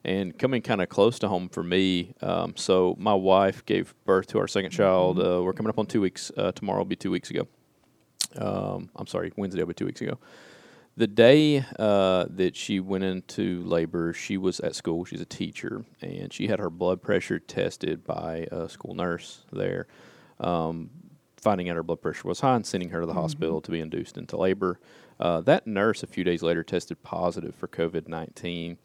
[0.05, 4.27] And coming kind of close to home for me, um, so my wife gave birth
[4.27, 5.17] to our second child.
[5.19, 6.31] Uh, we're coming up on two weeks.
[6.35, 7.47] Uh, tomorrow will be two weeks ago.
[8.35, 10.17] Um, I'm sorry, Wednesday will be two weeks ago.
[10.95, 15.05] The day uh, that she went into labor, she was at school.
[15.05, 19.87] She's a teacher, and she had her blood pressure tested by a school nurse there.
[20.39, 20.89] Um,
[21.37, 23.79] finding out her blood pressure was high and sending her to the hospital to be
[23.79, 24.79] induced into labor.
[25.19, 28.77] Uh, that nurse, a few days later, tested positive for COVID 19.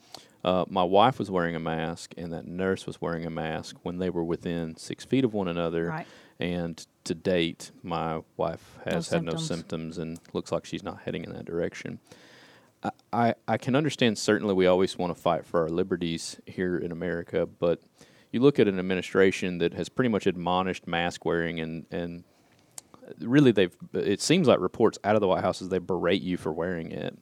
[0.44, 3.98] Uh, my wife was wearing a mask, and that nurse was wearing a mask when
[3.98, 5.86] they were within six feet of one another.
[5.86, 6.06] Right.
[6.38, 9.48] And to date, my wife has had no symptoms.
[9.48, 11.98] symptoms and looks like she's not heading in that direction.
[12.82, 16.76] I, I, I can understand certainly we always want to fight for our liberties here
[16.76, 17.82] in America, but
[18.30, 22.24] you look at an administration that has pretty much admonished mask wearing and, and
[23.20, 26.36] really they've it seems like reports out of the White House is they berate you
[26.36, 27.18] for wearing it.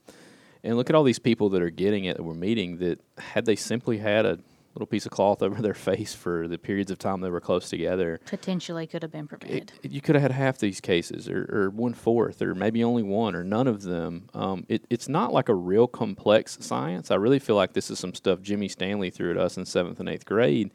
[0.62, 3.46] And look at all these people that are getting it that we're meeting that had
[3.46, 4.38] they simply had a
[4.76, 7.70] little piece of cloth over their face for the periods of time they were close
[7.70, 9.72] together, Potentially could have been prevented.
[9.82, 13.02] it, you could have had half these cases, or, or one fourth, or maybe only
[13.02, 14.28] one, or none of them.
[14.34, 17.10] Um, it, it's not like a real complex science.
[17.10, 19.98] I really feel like this is some stuff Jimmy Stanley threw at us in seventh
[19.98, 20.72] and eighth grade.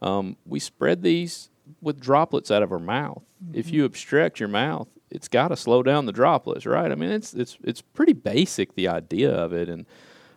[0.00, 1.48] Um, we spread these
[1.80, 3.22] with droplets out of her mouth.
[3.52, 6.90] If you obstruct your mouth, it's got to slow down the droplets, right?
[6.90, 9.86] I mean, it's it's it's pretty basic the idea of it, and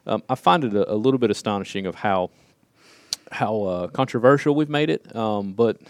[0.05, 2.31] um, I find it a, a little bit astonishing of how
[3.31, 5.15] how uh, controversial we've made it.
[5.15, 5.81] Um, but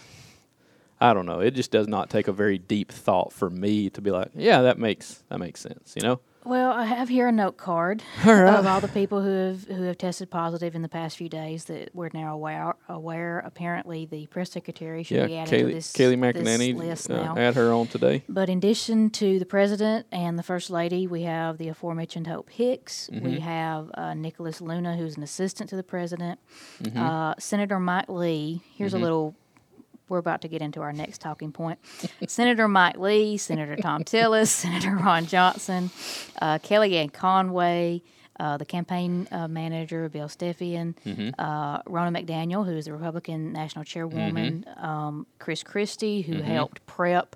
[1.00, 1.40] I don't know.
[1.40, 4.62] It just does not take a very deep thought for me to be like, yeah,
[4.62, 5.94] that makes that makes sense.
[5.96, 6.20] You know?
[6.46, 8.54] Well, I have here a note card right.
[8.56, 11.66] of all the people who have who have tested positive in the past few days
[11.66, 12.76] that we're now aware.
[12.88, 13.40] Aware.
[13.40, 17.10] Apparently, the press secretary should Yeah, be added to Kayleigh, this, Kayleigh this McEnany, list
[17.10, 17.38] uh, now.
[17.38, 18.24] add her on today.
[18.30, 22.50] But in addition to the president and the first lady, we have the aforementioned Hope
[22.52, 23.10] Hicks.
[23.12, 23.26] Mm-hmm.
[23.26, 26.40] We have uh, Nicholas Luna, who's an assistant to the president.
[26.84, 27.00] Mm-hmm.
[27.00, 28.62] Uh, Senator Mike Lee.
[28.76, 29.36] Here's a little.
[30.10, 31.80] We're about to get into our next talking point.
[32.28, 35.90] Senator Mike Lee, Senator Tom Tillis, Senator Ron Johnson,
[36.42, 38.02] uh, Kellyanne Conway,
[38.40, 41.30] uh, the campaign uh, manager Bill Stepien, Mm-hmm.
[41.40, 44.86] uh, Ronna McDaniel, who is the Republican National Chairwoman, Mm-hmm.
[44.86, 47.36] um, Chris Christie, who helped prep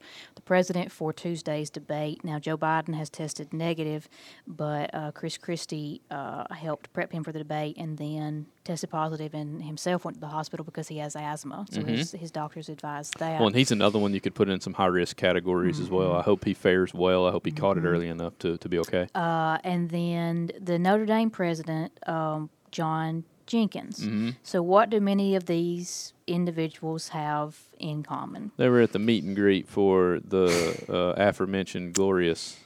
[0.50, 2.24] president for Tuesday's debate.
[2.24, 4.10] Now, Joe Biden has tested negative,
[4.48, 9.36] but uh, Chris Christie uh, helped prep him for the debate and then tested positive
[9.36, 11.68] and himself went to the hospital because he has asthma.
[11.70, 13.34] So his, his doctors advised that.
[13.34, 13.40] Mm-hmm.
[13.40, 16.14] Well, and he's another one you could put in some high risk categories as well.
[16.14, 17.28] I hope he fares well.
[17.28, 19.08] I hope he caught it early enough to, to be okay.
[19.14, 24.00] uh, and then the Notre Dame president, um, John Jenkins.
[24.00, 24.30] Mm-hmm.
[24.44, 28.52] So, what do many of these individuals have in common?
[28.56, 30.48] they were at the meet and greet for the
[30.88, 32.58] uh, aforementioned glorious.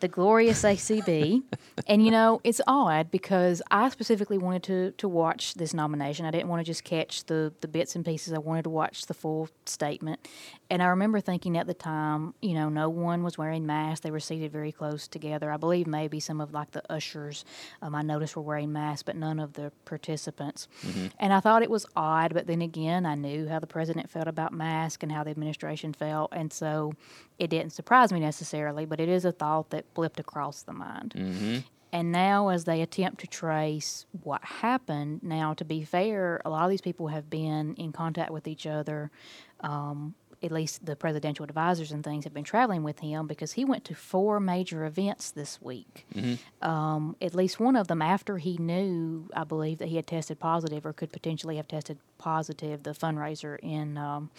[0.00, 1.42] the glorious ACB.
[1.88, 6.26] and you know, it's odd because I specifically wanted to to watch this nomination.
[6.26, 8.32] I didn't want to just catch the the bits and pieces.
[8.32, 10.28] I wanted to watch the full statement.
[10.68, 14.00] And I remember thinking at the time, you know, no one was wearing masks.
[14.00, 15.50] They were seated very close together.
[15.52, 17.44] I believe maybe some of like the ushers
[17.82, 20.66] um, I noticed were wearing masks, but none of the participants.
[21.18, 24.26] And I thought it was odd, but then again, I knew how the president felt
[24.26, 26.92] about masks and how the administration felt, and so
[27.38, 28.86] it didn't surprise me necessarily.
[28.86, 31.14] But it is a thought that flipped across the mind.
[31.92, 36.64] And now, as they attempt to trace what happened, now to be fair, a lot
[36.64, 39.10] of these people have been in contact with each other.
[39.60, 43.64] Um, at least the presidential advisors and things have been traveling with him because he
[43.64, 46.06] went to four major events this week.
[46.62, 50.38] Um, at least one of them after he knew, I believe, that he had tested
[50.38, 52.82] positive or could potentially have tested positive.
[52.82, 54.30] The fundraiser in um,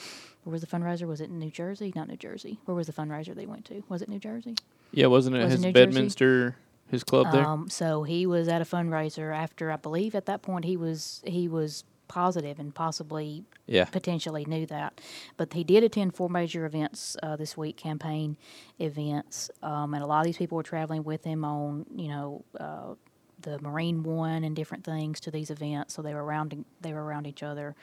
[0.44, 1.08] where was the fundraiser?
[1.08, 1.92] Was it in New Jersey?
[1.96, 2.60] Not New Jersey.
[2.66, 3.84] Where was the fundraiser they went to?
[3.90, 4.56] Was it New Jersey?
[4.92, 5.74] Yeah, wasn't it Was it his Jersey?
[5.74, 6.56] Bedminster,
[6.90, 7.46] his club there?
[7.46, 11.22] Um, so he was at a fundraiser after I believe at that point he was
[11.26, 13.86] he was positive and possibly Yeah.
[13.86, 15.00] potentially knew that,
[15.38, 18.38] but he did attend four major events uh, this week, campaign
[18.80, 22.44] events, um, and a lot of these people were traveling with him on you know.
[22.60, 22.96] Uh,
[23.40, 27.04] the Marine One and different things to these events, so they were around they were
[27.06, 27.76] around each other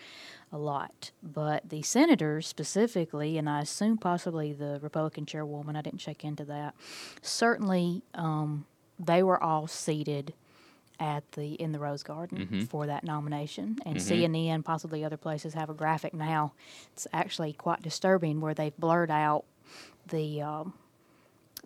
[0.50, 1.12] a lot.
[1.22, 6.44] But the senators specifically, and I assume possibly the Republican chairwoman, I didn't check into
[6.46, 6.74] that.
[7.22, 8.66] Certainly, um,
[8.98, 10.34] they were all seated
[11.00, 12.60] at the in the Rose Garden Mm-hmm.
[12.64, 16.52] for that nomination, and CNN, possibly other places, have a graphic now.
[16.92, 19.44] It's actually quite disturbing where they've blurred out
[20.08, 20.42] the.
[20.42, 20.74] Um,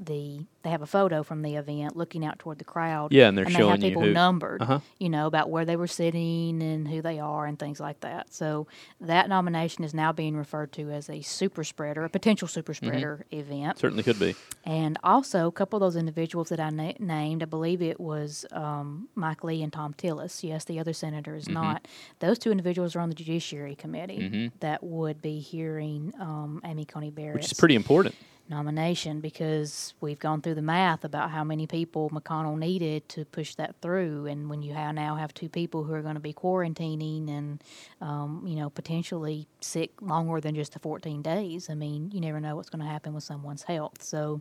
[0.00, 3.12] the they have a photo from the event looking out toward the crowd.
[3.12, 4.80] Yeah, and they're they showing have you people who- numbered, Uh-huh.
[4.98, 8.34] you know, about where they were sitting and who they are and things like that.
[8.34, 8.66] So
[9.00, 12.86] that nomination is now being referred to as a super spreader, a potential super Mm-hmm.
[12.86, 13.78] spreader event.
[13.78, 14.34] Certainly could be.
[14.64, 18.44] And also, a couple of those individuals that I na- named, I believe it was
[18.52, 20.42] um, Mike Lee and Thom Tillis.
[20.42, 21.38] Yes, the other senator Mm-hmm.
[21.38, 21.88] is not.
[22.18, 27.10] Those two individuals are on the Judiciary Committee that would be hearing um, Amy Coney
[27.10, 28.14] Barrett, Which is pretty important.
[28.48, 33.54] Nomination because we've gone through the math about how many people McConnell needed to push
[33.56, 36.32] that through, and when you ha now have two people who are going to be
[36.32, 37.62] quarantining and
[38.00, 42.40] um, you know potentially sick longer than just the 14 days, I mean you never
[42.40, 44.02] know what's going to happen with someone's health.
[44.02, 44.40] So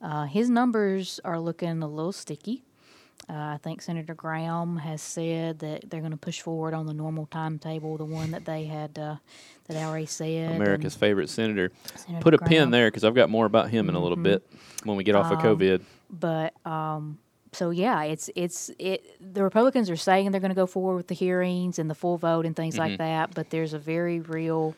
[0.00, 2.64] uh, his numbers are looking a little sticky.
[3.30, 6.92] Uh, I think Senator Graham has said that they're going to push forward on the
[6.94, 9.16] normal timetable, the one that they had uh,
[9.68, 10.56] that I already said.
[10.56, 11.70] America's favorite senator.
[11.94, 14.44] Senator Put a pin there because I've got more about him in a little bit
[14.84, 15.82] when we get off of COVID.
[16.10, 17.18] but um,
[17.52, 19.04] so yeah, it's it's it.
[19.20, 22.16] The Republicans are saying they're going to go forward with the hearings and the full
[22.18, 24.74] vote and things like that, but there's a very real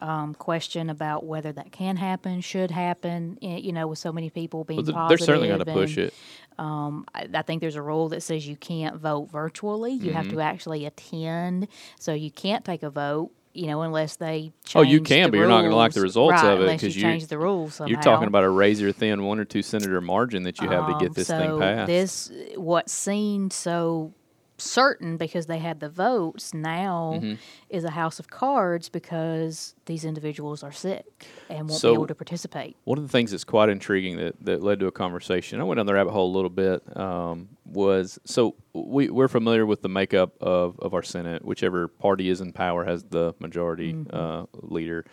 [0.00, 3.38] um, question about whether that can happen, should happen.
[3.42, 5.08] eh, You know, with so many people being positive.
[5.08, 6.14] they're certainly going to push it.
[6.58, 9.92] Um, I, I think there's a rule that says you can't vote virtually.
[9.92, 10.36] You have Mm-hmm.
[10.36, 13.30] to actually attend, so you can't take a vote.
[13.56, 14.74] You know, unless they change the voice.
[14.74, 17.02] Oh, you can, but you're not gonna like the results right, of it because you
[17.02, 17.76] change the rules.
[17.76, 17.88] Somehow.
[17.88, 20.92] You're talking about a razor thin one or two senator margin that you have to
[20.94, 21.86] Um, get this so thing passed.
[21.86, 24.12] This what seemed so
[24.56, 27.34] certain because they had the votes now Mm-hmm.
[27.70, 32.06] is a house of cards because these individuals are sick and won't So- be able
[32.06, 32.76] to participate.
[32.84, 35.78] One of the things that's quite intriguing that, that led to a conversation, I went
[35.78, 39.88] down the rabbit hole a little bit, um, was so we, we're familiar with the
[39.88, 41.44] makeup of, of our Senate.
[41.44, 45.04] Whichever party is in power has the majority uh, leader,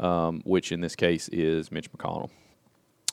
[0.00, 2.30] um, which in this case is Mitch McConnell.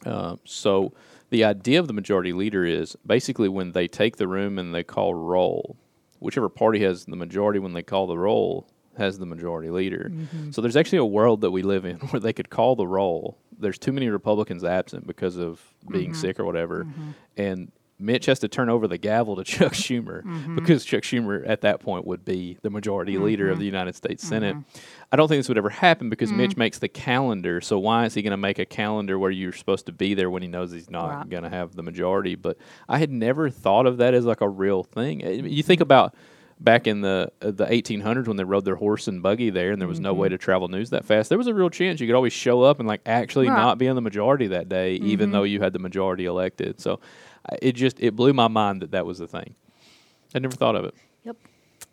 [0.05, 0.93] Uh, so
[1.31, 4.83] the idea of the majority leader is basically when they take the room and they
[4.83, 5.77] call roll,
[6.19, 8.67] whichever party has the majority when they call the roll
[8.97, 10.11] has the majority leader.
[10.11, 10.51] Mm-hmm.
[10.51, 13.37] So there's actually a world that we live in where they could call the roll.
[13.57, 16.19] There's too many Republicans absent because of being mm-hmm.
[16.19, 17.11] sick or whatever, mm-hmm.
[17.37, 20.55] and Mitch has to turn over the gavel to Chuck Schumer mm-hmm.
[20.55, 23.59] because Chuck Schumer at that point would be the majority leader of mm-hmm.
[23.59, 24.29] the United States mm-hmm.
[24.29, 24.57] Senate.
[25.11, 26.57] I don't think this would ever happen because Mitch mm.
[26.57, 27.59] makes the calendar.
[27.59, 30.29] So why is he going to make a calendar where you're supposed to be there
[30.29, 31.29] when he knows he's not Right.
[31.29, 32.35] going to have the majority?
[32.35, 35.25] But I had never thought of that as like a real thing.
[35.25, 36.15] Uh, You think about
[36.61, 39.81] back in the uh, the 1800s when they rode their horse and buggy there and
[39.81, 41.29] there was no way to travel news that fast.
[41.29, 43.57] There was a real chance you could always show up and like actually Right.
[43.57, 46.79] not be in the majority that day, even though you had the majority elected.
[46.79, 46.99] So
[47.61, 49.55] it just it blew my mind that that was the thing.
[50.33, 50.95] I never thought of it.
[51.25, 51.37] Yep.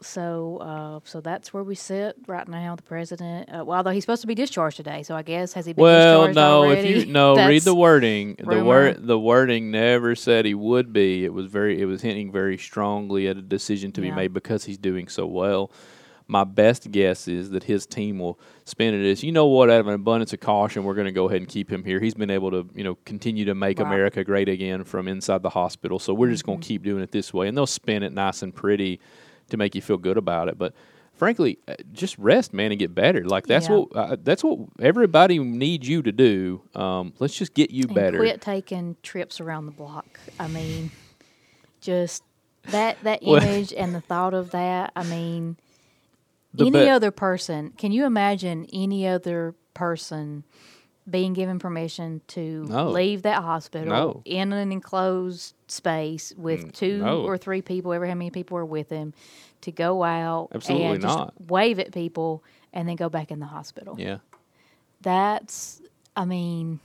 [0.01, 2.77] So, uh, so that's where we sit right now.
[2.77, 5.67] The president, uh, well, although he's supposed to be discharged today, so I guess has
[5.67, 6.65] he been Well, discharged no.
[6.65, 6.89] already?
[6.89, 8.37] If you no, read the wording.
[8.39, 11.25] The word the wording never said he would be.
[11.25, 11.81] It was very.
[11.81, 15.27] It was hinting very strongly at a decision to be made because he's doing so
[15.27, 15.71] well.
[16.31, 19.81] My best guess is that his team will spin it as you know what, out
[19.81, 22.01] of an abundance of caution, we're going to go ahead and keep him here.
[22.01, 23.79] He's been able to you know continue to make.
[23.79, 23.87] Mm-hmm.
[23.89, 25.99] America great again from inside the hospital.
[25.99, 28.43] So we're just going to keep doing it this way, and they'll spin it nice
[28.43, 29.01] and pretty
[29.51, 30.59] to make you feel good about it.
[30.59, 30.75] But
[31.15, 33.25] frankly, uh, just rest, man, and get better.
[33.25, 33.77] Like that's Yeah.
[33.77, 36.61] what uh, that's what everybody needs you to do.
[36.75, 38.19] Um, let's just get you and better.
[38.19, 40.21] quit taking trips around the block.
[40.39, 40.91] I mean,
[41.81, 42.23] just
[42.65, 44.93] that that image and the thought of that.
[44.95, 45.57] I mean,
[46.59, 47.71] The any be- other person?
[47.77, 50.45] Can you imagine any other person
[51.09, 52.91] being given permission to No.
[52.91, 54.23] leave that hospital No.
[54.27, 57.23] in an enclosed space with mm, two no.
[57.23, 59.15] or three people, ever how many people are with him,
[59.63, 61.35] to go out Absolutely and just not.
[61.51, 62.45] wave at people
[62.75, 63.97] and then go back in the hospital?
[63.99, 64.19] Yeah.
[65.01, 65.81] That's,
[66.17, 66.81] I mean.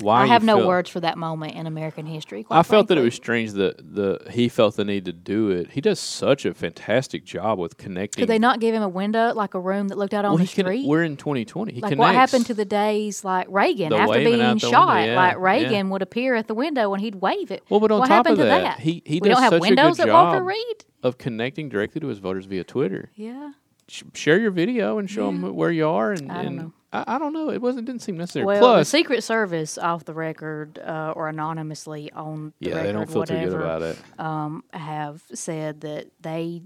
[0.00, 2.44] Why I have no words for that moment in American history.
[2.50, 5.70] I felt that it was strange that the he felt the need to do it.
[5.70, 8.22] He does such a fantastic job with connecting.
[8.22, 10.38] Could they not give him a window, like a room that looked out on well,
[10.38, 10.86] the he can- street?
[10.86, 11.72] we're in 2020.
[11.72, 14.94] He like what happened to the days like Reagan after being shot?
[14.96, 15.38] window, yeah, like yeah.
[15.38, 17.62] Reagan would appear at the window and he'd wave it.
[17.70, 18.80] Well, but on what top happened of to that, that?
[18.80, 20.42] he- he we does don't have such a good windows at.
[20.42, 20.84] Reed.
[21.02, 23.10] of connecting directly to his voters via Twitter.
[23.14, 23.52] Yeah.
[23.88, 25.38] Sh- share your video and show Yeah.
[25.40, 26.12] them where you are.
[26.12, 26.72] And I don't and know.
[26.96, 27.50] I, I don't know.
[27.50, 28.46] It wasn't didn't seem necessary.
[28.46, 32.86] Well, Plus, the Secret Service, off the record uh, or anonymously on the yeah, record,
[32.86, 33.98] they don't feel whatever, too good about it.
[34.18, 36.62] um, have said that they,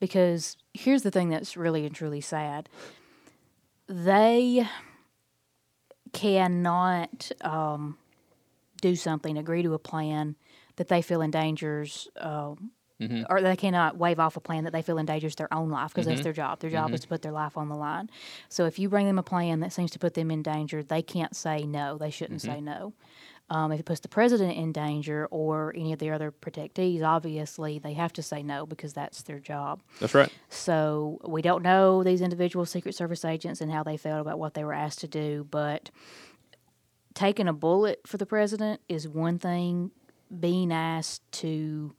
[0.00, 2.68] because here's the thing that's really and truly sad.
[3.88, 4.66] They
[6.12, 7.98] cannot um,
[8.80, 10.36] do something, agree to a plan
[10.76, 12.70] that they feel endangers um,
[13.28, 16.06] or they cannot wave off a plan that they feel endangers their own life because
[16.06, 16.14] Mm-hmm.
[16.14, 16.60] that's their job.
[16.60, 18.10] Their job is to put their life on the line.
[18.48, 21.02] So if you bring them a plan that seems to put them in danger, they
[21.02, 21.98] can't say no.
[21.98, 22.52] They shouldn't Mm-hmm.
[22.52, 22.92] say no.
[23.50, 27.78] Um, if it puts the president in danger or any of the other protectees, obviously
[27.78, 29.82] they have to say no because that's their job.
[30.00, 30.30] That's right.
[30.48, 34.54] So we don't know these individual Secret Service agents and how they felt about what
[34.54, 35.90] they were asked to do, but
[37.14, 39.90] taking a bullet for the president is one thing.
[40.40, 41.94] Being asked to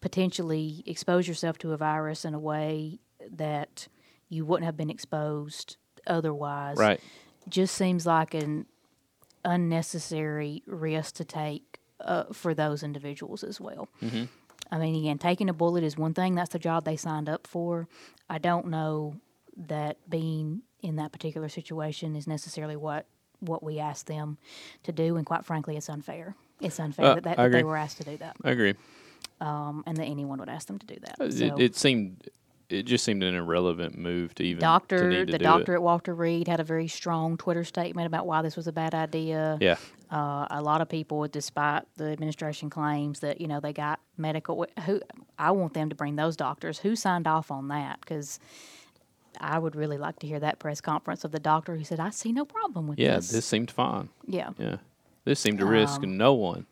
[0.00, 2.98] potentially expose yourself to a virus in a way
[3.30, 3.88] that
[4.28, 5.76] you wouldn't have been exposed
[6.06, 7.00] otherwise Right.
[7.48, 8.66] just seems like an
[9.44, 13.88] unnecessary risk to take uh, for those individuals as well.
[14.02, 14.24] Mm-hmm.
[14.70, 16.34] I mean, again, taking a bullet is one thing.
[16.34, 17.88] That's the job they signed up for.
[18.28, 19.16] I don't know
[19.56, 23.06] that being in that particular situation is necessarily what
[23.40, 24.36] what we asked them
[24.82, 26.34] to do, and quite frankly, it's unfair.
[26.60, 28.74] It's unfair Uh, that, that, that they were asked to do that, I agree.
[29.40, 31.16] Um, and that anyone would ask them to do that.
[31.20, 32.28] It, So- it seemed
[32.68, 35.72] it just seemed an irrelevant move to even to doctor, need to the do doctor
[35.72, 35.76] It.
[35.76, 38.94] at Walter Reed had a very strong Twitter statement about why this was a bad
[38.94, 39.56] idea.
[39.58, 39.76] Yeah.
[40.10, 44.66] Uh, a lot of people, despite the administration claims that you know they got medical,
[44.84, 45.00] who
[45.38, 48.38] I want them to bring those doctors who signed off on that because
[49.40, 52.10] I would really like to hear that press conference of the doctor who said I
[52.10, 53.16] see no problem with Yeah.
[53.16, 53.30] this.
[53.30, 54.10] This seemed fine.
[54.26, 54.76] yeah, Yeah.
[55.24, 56.66] This seemed to risk Um, no one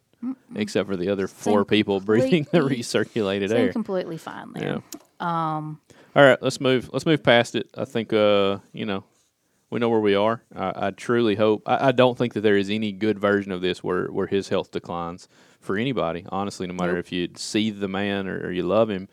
[0.55, 3.73] except for the other four Seemed people breathing the recirculated air.
[3.73, 4.83] completely fine there.
[5.21, 5.57] Yeah.
[5.57, 5.81] Um.
[6.15, 6.89] All right, let's move.
[6.93, 7.69] Let's move past it.
[7.77, 8.13] I think.
[8.13, 9.05] Uh, you know,
[9.71, 10.43] we know where we are.
[10.55, 11.63] I, I truly hope.
[11.67, 14.49] I, I don't think that there is any good version of this where where his
[14.49, 15.29] health declines
[15.61, 16.25] for anybody.
[16.31, 17.01] Honestly, no matter Nope.
[17.07, 19.09] if you see the man or, or you love him,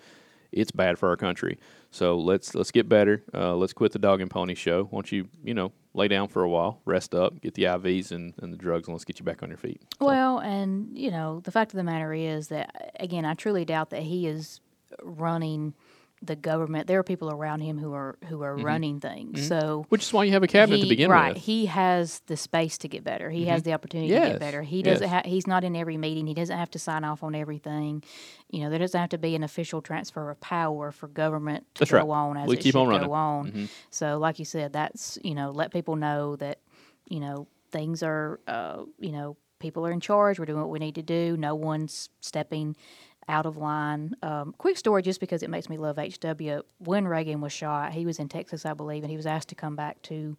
[0.51, 1.57] it's bad for our country.
[1.93, 3.23] So let's let's get better.
[3.33, 4.89] Uh, let's quit the dog and pony show.
[4.91, 8.33] Won't you you know lay down for a while, rest up, get the IVs and,
[8.41, 9.79] and the drugs, and let's get you back on your feet.
[9.99, 13.63] So, Well, and you know, the fact of the matter is that again, I truly
[13.63, 14.59] doubt that he is
[15.03, 15.75] running
[16.25, 16.87] the government.
[16.87, 19.47] There are people around him who are who are running things.
[19.47, 21.37] So which is why you have a cabinet to begin right, with.
[21.37, 21.45] Mm-hmm.
[21.45, 23.29] he has the space to get better.
[23.29, 24.61] He has the opportunity to get better.
[24.63, 25.03] He doesn't.
[25.03, 25.11] yes.
[25.25, 26.25] Ha- he's not in every meeting.
[26.27, 28.03] He doesn't have to sign off on everything.
[28.49, 31.79] You know, there doesn't have to be an official transfer of power for government to
[31.79, 32.07] That's go right.
[32.07, 33.07] on as We it keep should on running.
[33.07, 33.69] go on.
[33.89, 36.59] So, like you said, that's you know, let people know that
[37.09, 40.39] you know things are uh, you know people are in charge.
[40.39, 41.35] We're doing what we need to do.
[41.37, 42.75] No one's stepping
[43.27, 44.15] out of line.
[44.21, 46.61] Um, quick story, just because it makes me love HW.
[46.79, 49.55] When Reagan was shot, he was in Texas, I believe, and he was asked to
[49.55, 50.35] come back to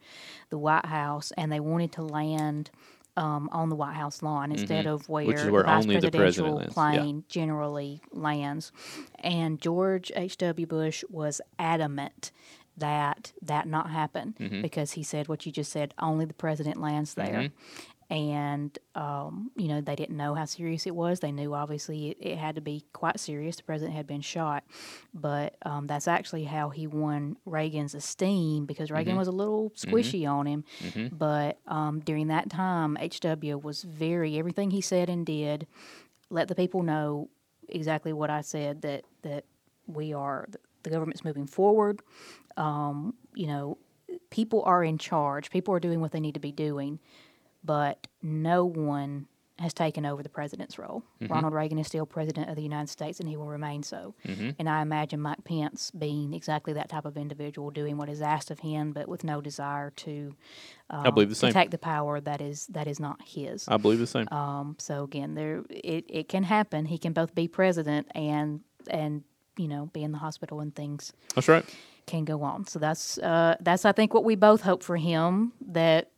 [0.51, 2.71] the White House, and they wanted to land.
[3.17, 5.35] Um, on the White House lawn instead of where, Mm-hmm.
[5.47, 7.01] is where the vice only the presidential president lands, yeah.
[7.01, 8.73] plane generally lands.
[9.21, 10.67] And George H.W.
[10.67, 12.33] Bush was adamant
[12.77, 14.63] that that not happen Mm-hmm.
[14.63, 17.35] because he said what you just said only the president lands there.
[17.35, 17.55] Mm-hmm.
[18.11, 21.21] And, um, you know, they didn't know how serious it was.
[21.21, 23.57] They knew obviously it, it had to be quite serious.
[23.57, 24.63] The president had been shot.
[25.15, 29.19] But um, that's actually how he won Reagan's esteem because Reagan Mm-hmm.
[29.19, 30.65] was a little squishy on him.
[31.13, 33.59] But um, during that time, H.W.
[33.59, 35.67] was very, everything he said and did
[36.31, 37.29] let the people know
[37.69, 39.45] exactly what I said that that
[39.87, 40.47] we are
[40.83, 42.01] the government's moving forward.
[42.57, 43.79] Um, you know,
[44.31, 45.51] people are in charge.
[45.51, 46.99] People are doing what they need to be doing,
[47.65, 49.27] but no one
[49.61, 51.05] has taken over the president's role.
[51.29, 54.13] Ronald Reagan is still president of the United States, and he will remain so.
[54.59, 58.51] And I imagine Mike Pence being exactly that type of individual, doing what is asked
[58.51, 60.35] of him, but with no desire to
[60.91, 61.53] I believe the to same.
[61.53, 63.67] take the power that is that is not his.
[63.69, 64.27] I believe the same.
[64.33, 66.87] Um, so again, there it, it can happen.
[66.87, 68.61] He can both be president and
[68.91, 69.23] and
[69.57, 71.65] you know be in the hospital and things That's right.
[72.07, 72.67] can go on.
[72.67, 76.11] So that's uh, that's I think what we both hope for him that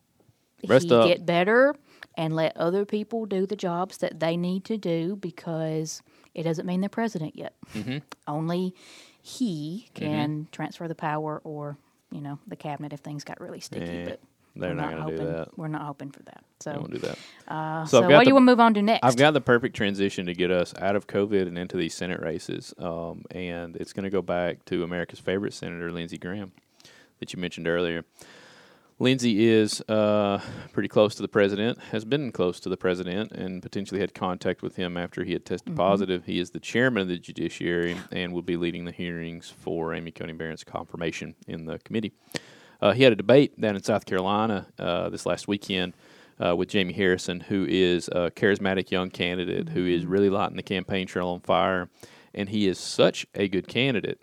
[0.67, 1.07] Rest he up.
[1.07, 1.75] get better
[2.17, 6.03] and let other people do the jobs that they need to do because
[6.35, 7.55] it doesn't mean they're president yet.
[7.75, 7.99] Mm-hmm.
[8.27, 8.75] Only
[9.21, 11.77] he can transfer the power or
[12.11, 13.93] you know the cabinet if things got really sticky.
[13.93, 14.21] Yeah, but
[14.55, 15.59] they're we're not gonna do hoping, that.
[15.59, 16.45] We're not hoping for that.
[16.61, 17.19] So, I won't do that.
[17.49, 19.05] uh, So so, what do you want to move on to next?
[19.05, 22.21] I've got the perfect transition to get us out of COVID and into these Senate
[22.21, 26.53] races, um, and it's going to go back to America's favorite senator, Lindsey Graham,
[27.21, 28.05] that you mentioned earlier.
[28.99, 30.41] Lindsey is uh,
[30.73, 34.63] pretty close to the president, has been close to the president, and potentially had contact
[34.63, 36.25] with him after he had tested positive.
[36.25, 40.13] He is the chairman of the judiciary and will be leading the hearings for Amy
[40.13, 42.15] Coney Barrett's confirmation in the committee.
[42.81, 45.93] Uh, he had a debate down in South Carolina uh, this last weekend
[46.43, 50.63] uh, with Jamie Harrison, who is a charismatic young candidate who is really lighting the
[50.63, 51.91] campaign trail on fire.
[52.33, 54.23] And he is such a good candidate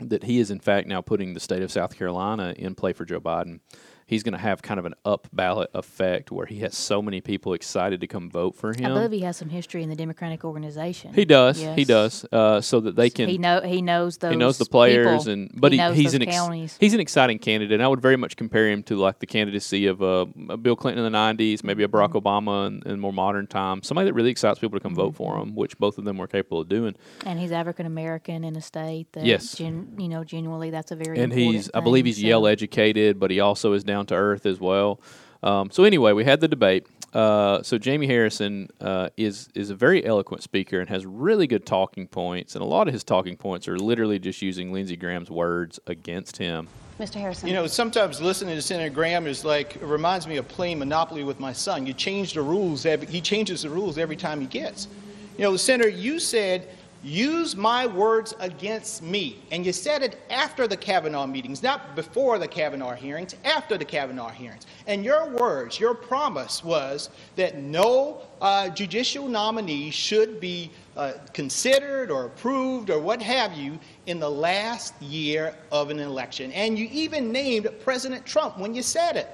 [0.00, 3.04] that he is, in fact, now putting the state of South Carolina in play for
[3.04, 3.60] Joe Biden.
[4.06, 7.20] He's going to have kind of an up ballot effect where he has so many
[7.20, 8.86] people excited to come vote for him.
[8.86, 11.12] I believe he has some history in the Democratic organization.
[11.12, 11.60] He does.
[11.60, 12.24] He does.
[12.32, 13.28] Uh, so that they can.
[13.28, 14.30] He know he knows those.
[14.30, 15.32] he knows the players, people.
[15.32, 17.74] and but he, knows he's an ex- he's an exciting candidate.
[17.74, 20.76] And I would very much compare him to like the candidacy of uh, a Bill
[20.76, 22.16] Clinton in the '90s, maybe a Barack Mm-hmm.
[22.26, 23.86] Obama in, in more modern times.
[23.88, 26.28] Somebody that really excites people to come vote for him, which both of them were
[26.28, 26.94] capable of doing.
[27.24, 29.56] and he's African American in a state that, Yes.
[29.56, 33.18] gen, you know, genuinely that's a very and he's I believe he's so- Yale educated,
[33.18, 35.00] but he also is down to earth as well.
[35.42, 36.86] Um, so anyway, we had the debate.
[37.14, 41.64] Uh, so Jamie Harrison uh, is is a very eloquent speaker and has really good
[41.64, 45.30] talking points, and a lot of his talking points are literally just using Lindsey Graham's
[45.30, 46.68] words against him.
[46.98, 47.14] Mr.
[47.14, 47.48] Harrison.
[47.48, 51.24] You know, sometimes listening to Senator Graham is like, it reminds me of playing Monopoly
[51.24, 51.86] with my son.
[51.86, 54.88] You change the rules, every, he changes the rules every time he gets.
[55.36, 56.66] You know, Senator, you said,
[57.06, 59.40] use my words against me.
[59.52, 63.84] And you said it after the Kavanaugh meetings, not before the Kavanaugh hearings, after the
[63.84, 64.66] Kavanaugh hearings.
[64.88, 72.10] And your words, your promise was that no uh, judicial nominee should be uh, considered
[72.10, 76.50] or approved or what have you in the last year of an election.
[76.52, 79.28] And you even named President Trump when you said it.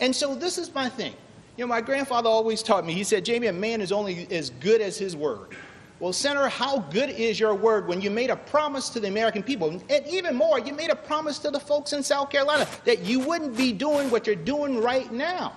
[0.00, 1.12] And so this is my thing.
[1.58, 4.48] You know, my grandfather always taught me, he said, Jamie, a man is only as
[4.48, 5.56] good as his word.
[6.00, 9.42] Well, Senator, how good is your word when you made a promise to the American
[9.42, 9.82] people?
[9.90, 13.18] And even more, you made a promise to the folks in South Carolina that you
[13.18, 15.54] wouldn't be doing what you're doing right now.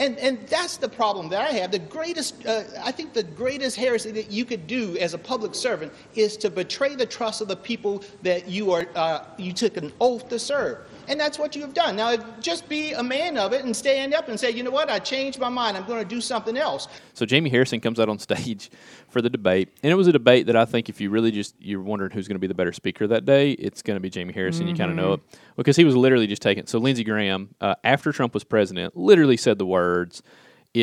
[0.00, 1.70] And, and that's the problem that I have.
[1.70, 5.54] The greatest, uh, I think the greatest heresy that you could do as a public
[5.54, 9.76] servant is to betray the trust of the people that you are, uh, you took
[9.76, 10.87] an oath to serve.
[11.08, 11.96] And that's what you have done.
[11.96, 14.90] Now, just be a man of it and stand up and say, you know what,
[14.90, 15.76] I changed my mind.
[15.76, 16.86] I'm going to do something else.
[17.14, 18.70] So Jamie Harrison comes out on stage
[19.08, 21.54] for the debate, and it was a debate that I think if you really just
[21.58, 24.10] you're wondering who's going to be the better speaker that day, it's going to be
[24.10, 24.68] Jamie Harrison.
[24.68, 25.20] You kind of know it
[25.56, 26.66] because he was literally just taking.
[26.66, 30.22] So Lindsey Graham, uh, after Trump was president, literally said the words.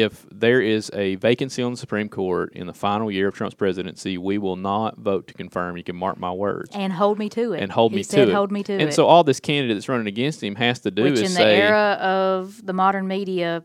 [0.01, 3.55] If there is a vacancy on the Supreme Court in the final year of Trump's
[3.55, 5.77] presidency, we will not vote to confirm.
[5.77, 7.61] You can mark my words and hold me to it.
[7.61, 8.33] and hold he me said, to it.
[8.33, 8.93] Hold me to and it.
[8.93, 11.31] so all this candidate that's running against him has to do which is in the
[11.35, 13.63] say, era of the modern media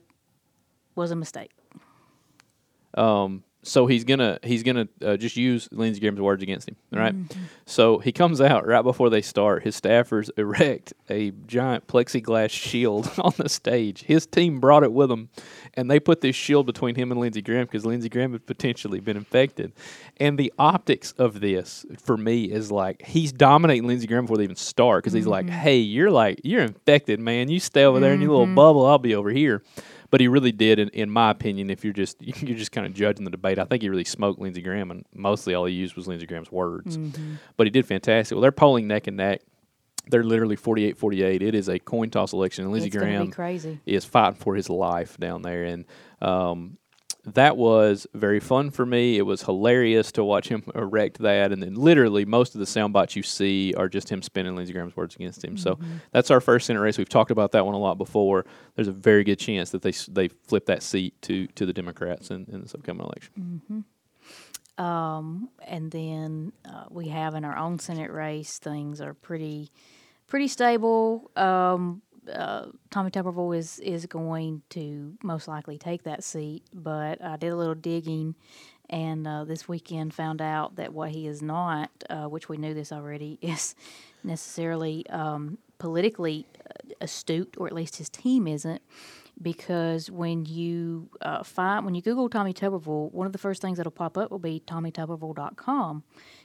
[0.95, 1.51] was a mistake.
[2.95, 6.98] Um, so he's gonna he's gonna uh, just use Lindsey Graham's words against him, all
[6.98, 7.14] right?
[7.14, 7.40] Mm-hmm.
[7.66, 9.62] So he comes out right before they start.
[9.64, 14.02] His staffers erect a giant plexiglass shield on the stage.
[14.02, 15.28] His team brought it with them,
[15.74, 19.00] and they put this shield between him and Lindsey Graham because Lindsey Graham had potentially
[19.00, 19.72] been infected.
[20.16, 24.44] And the optics of this for me is like he's dominating Lindsey Graham before they
[24.44, 25.54] even start because he's like, Mm-hmm.
[25.54, 27.48] "Hey, you're like you're infected, man.
[27.48, 28.86] You stay over there in your little bubble.
[28.86, 29.62] I'll be over here."
[30.11, 31.70] But he really did, in, in my opinion.
[31.70, 34.40] If you're just you're just kind of judging the debate, I think he really smoked
[34.40, 36.96] Lindsey Graham, and mostly all he used was Lindsey Graham's words.
[37.56, 38.34] But he did fantastic.
[38.34, 39.42] Well, they're polling neck and neck.
[40.08, 41.42] They're literally 48-48.
[41.42, 43.30] It is a coin toss election, and Lindsey Graham
[43.86, 45.84] is fighting for his life down there, and
[46.20, 46.78] um,
[47.24, 49.18] that was very fun for me.
[49.18, 52.92] It was hilarious to watch him erect that, and then literally most of the sound
[52.92, 55.56] bites you see are just him spinning Lindsey Graham's words against him.
[55.56, 55.78] So
[56.12, 56.98] that's our first Senate race.
[56.98, 58.44] We've talked about that one a lot before.
[58.74, 62.30] There's a very good chance that they they flip that seat to to the Democrats
[62.30, 63.84] in, in this upcoming election.
[65.66, 69.70] and then uh, we have in our own Senate race things are pretty
[70.26, 71.30] pretty stable.
[71.36, 72.00] Um,
[72.32, 77.52] uh, Tommy Tuberville is is going to most likely take that seat, but I did
[77.52, 78.34] a little digging,
[78.88, 82.74] and uh, this weekend found out that what he is not, uh, which we knew
[82.74, 83.74] this already, is
[84.22, 88.82] necessarily um, politically uh, astute, or at least his team isn't
[89.42, 93.78] because when you uh, find when you Google Tommy Tuberville, one of the first things
[93.78, 96.02] that'll pop up will be TommyTuberville.com,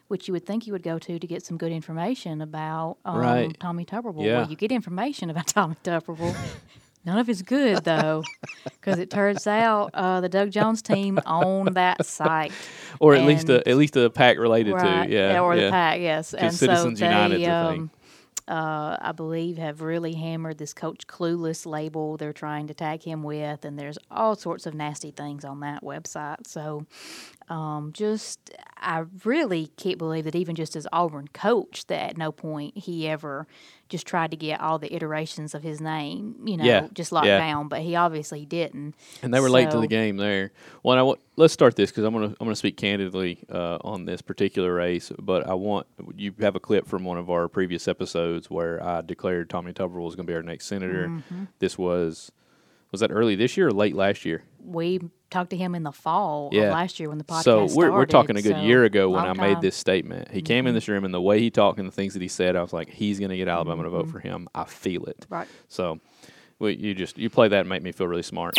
[0.08, 3.18] which you would think you would go to to get some good information about um,
[3.18, 3.60] Right.
[3.60, 4.24] Tommy Tuberville.
[4.26, 4.40] Yeah.
[4.42, 6.36] Well, you get information about Tommy Tuberville.
[7.06, 8.24] None of it's good though,
[8.64, 12.52] because it turns out uh, the Doug Jones team owned that site,
[13.00, 15.06] Or at least And- a, at least a PAC related right?
[15.08, 15.66] to yeah or yeah.
[15.66, 16.34] the PAC, yes.
[16.34, 17.92] And Citizens so United's they, um,
[18.48, 23.22] uh, I believe, have really hammered this Coach Clueless label they're trying to tag him
[23.24, 26.46] with, and there's all sorts of nasty things on that website.
[26.48, 26.86] So,
[27.50, 32.32] um, just I really can't believe that even just as Auburn coach, that at no
[32.32, 33.48] point he ever
[33.88, 37.28] just tried to get all the iterations of his name, you know, Yeah, just locked
[37.28, 37.38] yeah.
[37.38, 37.68] down.
[37.68, 38.96] But he obviously didn't.
[39.22, 40.52] And they were late to the game there.
[40.82, 44.06] Well, I wa- let's start this because I'm gonna I'm gonna speak candidly uh, on
[44.06, 45.12] this particular race.
[45.20, 49.02] But I want you have a clip from one of our previous episodes where I
[49.02, 51.08] declared Tommy Tuberville was going to be our next senator.
[51.08, 51.44] Mm-hmm.
[51.60, 52.32] This was
[52.96, 54.44] was that early this year or late last year?
[54.64, 56.64] We talked to him in the fall Yeah.
[56.64, 59.10] of last year when the podcast so we're we're talking a good so year ago
[59.10, 60.32] when I long made this statement.
[60.32, 62.28] He came in this room and the way he talked and the things that he
[62.28, 64.48] said, I was like, he's going to get Alabama to vote for him.
[64.56, 65.20] I feel it.
[65.22, 65.34] Mm-hmm.
[65.34, 65.48] Right.
[65.68, 66.00] So
[66.60, 68.56] Well, you just you play that and make me feel really smart.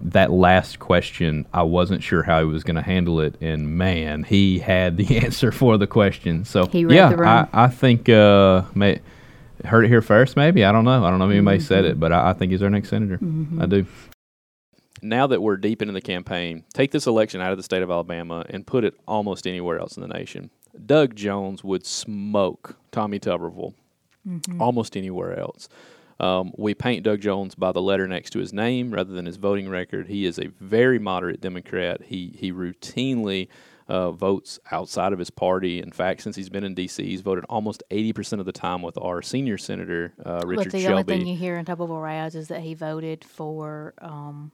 [0.00, 4.24] That last question, I wasn't sure how he was going to handle it, and man,
[4.24, 6.44] he had the answer for the question.
[6.44, 7.28] So He read yeah, the room.
[7.28, 9.00] I, I think uh, may,
[9.64, 10.36] heard it here first.
[10.36, 11.04] Maybe I don't know.
[11.04, 11.92] I don't know if anybody said Mm-hmm.
[11.92, 13.18] it, but I, I think he's our next senator.
[13.60, 13.86] I do.
[15.04, 17.90] Now that we're deep into the campaign, take this election out of the state of
[17.90, 20.50] Alabama and put it almost anywhere else in the nation.
[20.86, 23.74] Doug Jones would smoke Tommy Tuberville
[24.60, 25.68] almost anywhere else.
[26.20, 29.36] Um, we paint Doug Jones by the letter next to his name rather than his
[29.38, 30.06] voting record.
[30.06, 32.02] He is a very moderate Democrat.
[32.04, 33.48] He he routinely
[33.92, 35.80] uh, votes outside of his party.
[35.80, 38.80] In fact, since he's been in D.C., he's voted almost eighty percent of the time
[38.82, 40.92] with our senior senator uh, Richard but the Shelby.
[40.92, 44.50] only thing you hear in Tuberville Rouse is that he voted for um,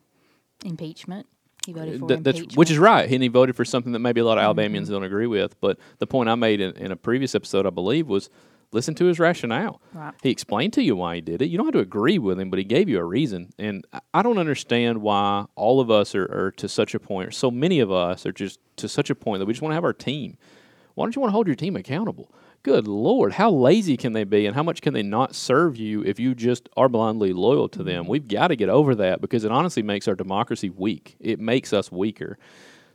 [0.65, 1.27] impeachment.
[1.67, 2.59] He voted for Th- that's, impeachment.
[2.59, 3.11] which is right.
[3.11, 4.47] And he voted for something that maybe a lot of Mm-hmm.
[4.47, 5.61] Alabamians don't agree with.
[5.61, 8.31] But the point I made in, in a previous episode, I believe, was
[8.73, 9.81] listen to his rationale.
[9.93, 10.15] Right.
[10.23, 11.49] He explained to you why he did it.
[11.49, 13.53] You don't have to agree with him, but he gave you a reason.
[13.59, 17.31] And I- don't understand why all of us are, are to such a point, or
[17.31, 19.77] so many of us are just to such a point that we just want to
[19.77, 20.37] have our team.
[20.95, 22.31] Why don't you want to hold your team accountable?
[22.65, 26.03] Good Lord, how lazy can they be and how much can they not serve you
[26.03, 28.03] if you just are blindly loyal to them?
[28.03, 28.11] Mm-hmm.
[28.11, 31.17] We've got to get over that because it honestly makes our democracy weak.
[31.21, 32.37] It makes us weaker.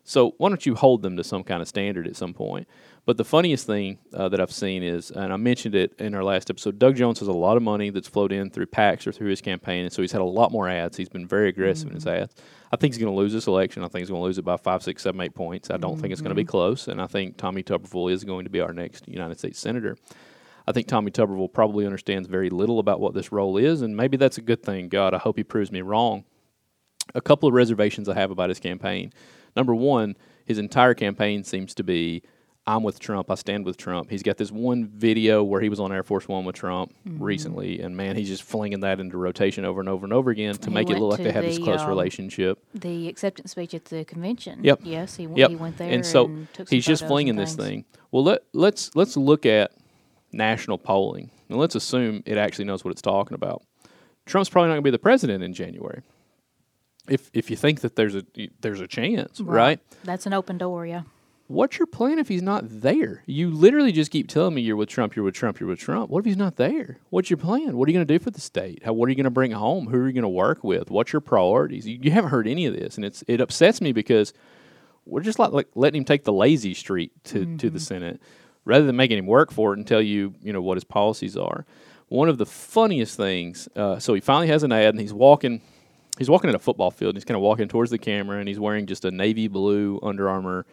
[0.04, 2.68] So why don't you hold them to some kind of standard at some point?
[3.06, 6.24] But the funniest thing uh, that I've seen is, and I mentioned it in our
[6.24, 9.12] last episode, Doug Jones has a lot of money that's flowed in through PACs or
[9.12, 10.96] through his campaign, and so he's had a lot more ads.
[10.96, 12.34] He's been very aggressive in his ads.
[12.72, 13.84] I think he's going to lose this election.
[13.84, 15.70] I think he's going to lose it by five, six, seven, eight points.
[15.70, 18.46] I don't think it's going to be close, and I think Tommy Tuberville is going
[18.46, 19.98] to be our next United States senator.
[20.66, 24.16] I think Tommy Tuberville probably understands very little about what this role is, and maybe
[24.16, 24.88] that's a good thing.
[24.88, 26.24] God, I hope he proves me wrong
[27.14, 29.12] a couple of reservations I have about his campaign.
[29.58, 32.24] Number one, his entire campaign seems to be
[32.66, 34.10] I'm with Trump, I stand with Trump.
[34.10, 37.22] He's got this one video where he was on Air Force One with Trump Mm-hmm.
[37.22, 40.56] recently, and man, he's just flinging that into rotation over and over and over again
[40.56, 42.60] to He make it look like they have this close um, relationship.
[42.74, 44.64] the acceptance speech at the convention.
[44.64, 44.80] Yep.
[44.84, 45.50] Yes, he, w- Yep.
[45.50, 47.84] he went there and so took some he's just flinging this thing.
[48.12, 49.72] Well, let let's let's look at
[50.32, 53.62] national polling and let's assume it actually knows what it's talking about.
[54.26, 56.02] Trump's probably not going to be the president in January.
[57.10, 58.24] If if you think that there's a
[58.62, 59.82] there's a chance, right?
[60.06, 61.02] That's an open door, yeah.
[61.48, 63.22] What's your plan if he's not there?
[63.26, 66.10] You literally just keep telling me you're with Trump, you're with Trump, you're with Trump.
[66.10, 67.00] What if he's not there?
[67.10, 67.76] What's your plan?
[67.78, 68.82] What are you going to do for the state?
[68.84, 69.88] How, what are you going to bring home?
[69.88, 70.90] Who are you going to work with?
[70.90, 71.86] What's your priorities?
[71.86, 74.34] You, you haven't heard any of this, and it's it upsets me because
[75.06, 78.22] we're just like, like letting him take the lazy street to, to the Senate
[78.64, 81.36] rather than making him work for it and tell you you know what his policies
[81.36, 81.66] are.
[82.08, 83.68] One of the funniest things.
[83.76, 85.62] Uh, so he finally has an ad, and he's walking.
[86.18, 87.10] He's walking at a football field.
[87.10, 90.00] And he's kind of walking towards the camera, and he's wearing just a navy blue
[90.02, 90.66] Under Armour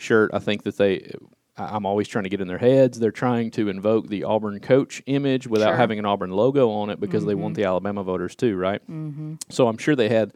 [0.00, 0.30] shirt.
[0.34, 1.12] I think that they.
[1.56, 2.98] I- I'm always trying to get in their heads.
[2.98, 5.76] They're trying to invoke the Auburn coach image without Sure.
[5.76, 8.80] having an Auburn logo on it because they want the Alabama voters too, right?
[8.90, 9.34] Mm-hmm.
[9.50, 10.32] So I'm sure they had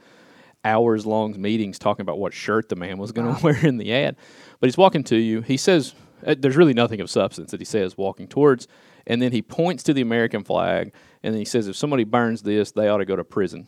[0.64, 3.92] hours long meetings talking about what shirt the man was going to wear in the
[3.94, 4.16] ad.
[4.60, 5.40] But he's walking to you.
[5.40, 5.94] He says,
[6.26, 8.66] uh, there's really nothing of substance that he says walking towards.
[9.06, 10.92] And then he points to the American flag
[11.22, 13.66] and then he says, if somebody burns this, they ought to go to prison.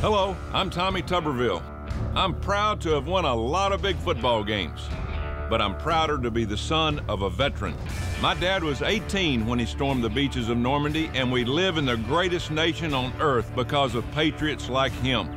[0.00, 1.62] Hello, I'm Tommy Tuberville.
[2.14, 4.80] I'm proud to have won a lot of big football games,
[5.50, 7.74] but I'm prouder to be the son of a veteran.
[8.22, 11.84] My dad was 18 when he stormed the beaches of Normandy, and we live in
[11.84, 15.28] the greatest nation on earth because of patriots like him.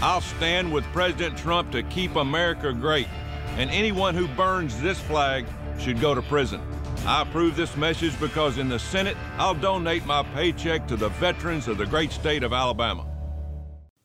[0.00, 3.08] I'll stand with President Trump to keep America great,
[3.56, 5.44] and anyone who burns this flag
[5.80, 6.62] should go to prison.
[7.04, 11.66] I approve this message because in the Senate, I'll donate my paycheck to the veterans
[11.66, 13.06] of the great state of Alabama.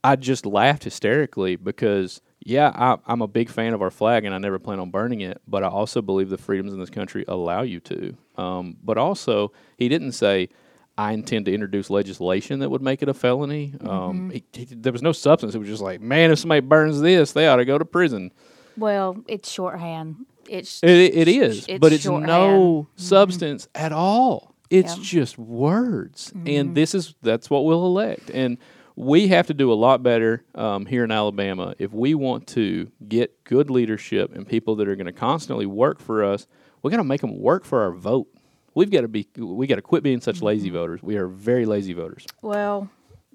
[0.03, 4.33] I just laughed hysterically because, yeah, I, I'm a big fan of our flag and
[4.35, 7.23] I never plan on burning it, but I also believe the freedoms in this country
[7.27, 8.15] allow you to.
[8.37, 10.49] Um, but also, he didn't say,
[10.97, 13.73] I intend to introduce legislation that would make it a felony.
[13.81, 15.55] Um, he, he, there was no substance.
[15.55, 18.31] It was just like, man, if somebody burns this, they ought to go to prison.
[18.77, 20.25] Well, it's shorthand.
[20.49, 22.27] It's It, it is, it's but it's shorthand.
[22.27, 24.53] no substance at all.
[24.69, 25.03] It's Yeah.
[25.03, 28.31] just words, and this is that's what we'll elect.
[28.31, 28.57] And
[28.95, 32.91] we have to do a lot better um, here in Alabama if we want to
[33.07, 36.47] get good leadership and people that are going to constantly work for us.
[36.81, 38.27] We got to make them work for our vote.
[38.75, 39.27] We've got to be.
[39.37, 41.01] We got to quit being such lazy voters.
[41.01, 42.25] We are very lazy voters.
[42.41, 42.89] Well,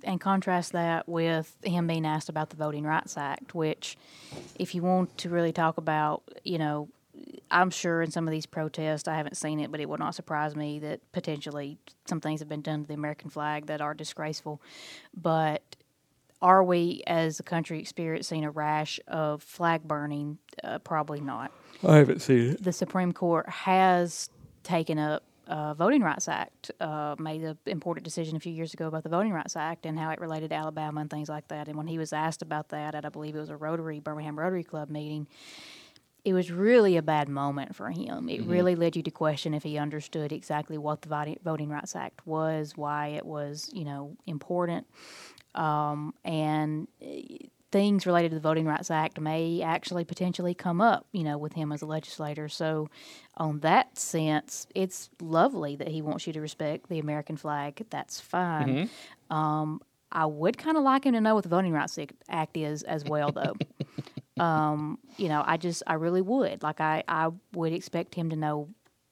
[0.04, 3.96] and contrast that with him being asked about the Voting Rights Act, which,
[4.58, 6.88] if you want to really talk about, you know,
[7.50, 10.14] I'm sure in some of these protests, I haven't seen it, but it would not
[10.14, 13.94] surprise me that potentially some things have been done to the American flag that are
[13.94, 14.60] disgraceful.
[15.14, 15.76] But
[16.40, 20.38] are we, as a country, experiencing a rash of flag burning?
[20.62, 21.52] Uh, probably not.
[21.86, 22.62] I haven't seen it.
[22.62, 24.30] The Supreme Court has
[24.62, 28.86] taken up uh, Voting Rights Act, uh, made an important decision a few years ago
[28.86, 31.68] about the Voting Rights Act and how it related to Alabama and things like that.
[31.68, 34.38] And when he was asked about that at, I believe it was a Rotary, Birmingham
[34.38, 35.26] Rotary Club meeting,
[36.24, 38.28] it was really a bad moment for him.
[38.28, 42.26] It really led you to question if he understood exactly what the Voting Rights Act
[42.26, 44.86] was, why it was, you know, important,
[45.54, 51.06] um, and eh, things related to the Voting Rights Act may actually potentially come up,
[51.12, 52.48] you know, with him as a legislator.
[52.48, 52.88] So,
[53.36, 57.84] on that sense, it's lovely that he wants you to respect the American flag.
[57.90, 58.70] That's fine.
[59.30, 61.98] Um, I would kind of like him to know what the Voting Rights
[62.30, 63.54] Act is as well, though.
[64.40, 66.62] Um, you know, I just, I really would.
[66.62, 68.68] Like, I, I would expect him to know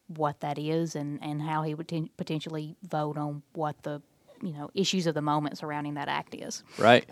[0.09, 4.01] what that is and, and how he would ten- potentially vote on what the,
[4.43, 6.63] you know, issues of the moment surrounding that act is.
[6.79, 7.05] Right.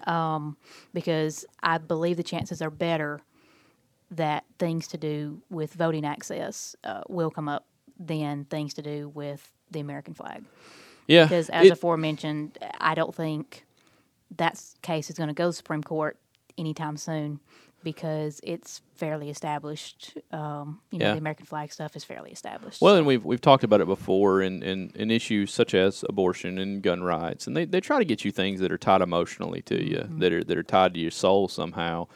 [0.93, 3.23] Because I believe the chances are better
[4.11, 7.67] that things to do with voting access uh, will come up
[7.99, 10.45] than things to do with the American flag
[11.07, 11.25] yeah.
[11.25, 13.65] because as it- aforementioned, I don't think
[14.37, 16.19] that case is going to go to the Supreme Court
[16.57, 17.41] anytime soon
[17.85, 20.17] because it's fairly established.
[20.33, 21.13] Um, you know, Yeah.
[21.13, 22.81] the American flag stuff is fairly established.
[22.81, 26.59] Well, and we've we've talked about it before in, in, in issues such as abortion
[26.59, 29.63] and gun rights, and they, they try to get you things that are tied emotionally
[29.63, 30.19] to you, Mm-hmm.
[30.21, 32.09] that are that are tied to your soul somehow,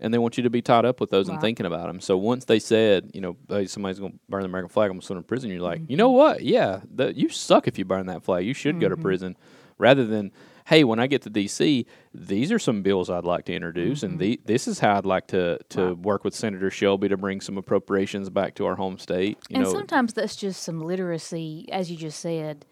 [0.00, 2.00] and they want you to be tied up with those and thinking about them.
[2.00, 4.94] So once they said, you know, hey, somebody's going to burn the American flag, I'm
[4.94, 5.50] going to send them to prison.
[5.50, 6.18] You're like, you know Mm-hmm.
[6.18, 6.42] what?
[6.42, 8.44] Yeah, the, you suck if you burn that flag.
[8.44, 9.36] You should go to prison,
[9.78, 10.32] rather than.
[10.66, 11.84] Hey, when I get to DC,
[12.14, 15.26] these are some bills I'd like to introduce, and the, this is how I'd like
[15.28, 16.02] to, to Mm-hmm.
[16.02, 19.38] Work with Senator Shelby to bring some appropriations back to our home state.
[19.48, 22.64] You and know, sometimes that's just some literacy, as you just said.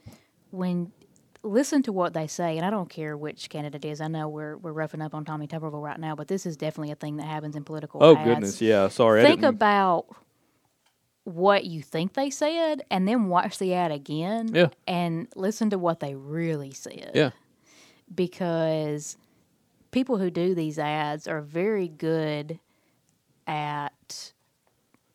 [0.51, 0.93] When
[1.43, 4.01] listen to what they say, and I don't care which candidate it is.
[4.01, 6.93] I know we're we're roughing up on Tommy Tuberville right now, but this is definitely
[6.93, 8.03] a thing that happens in political.
[8.03, 8.25] Oh ads.
[8.29, 8.89] goodness, yeah.
[8.89, 10.07] Sorry, think about
[11.25, 14.69] what you think they said and then watch the ad again Yeah.
[14.87, 17.31] and listen to what they really said yeah,
[18.15, 19.17] because
[19.91, 22.59] people who do these ads are very good
[23.47, 24.33] at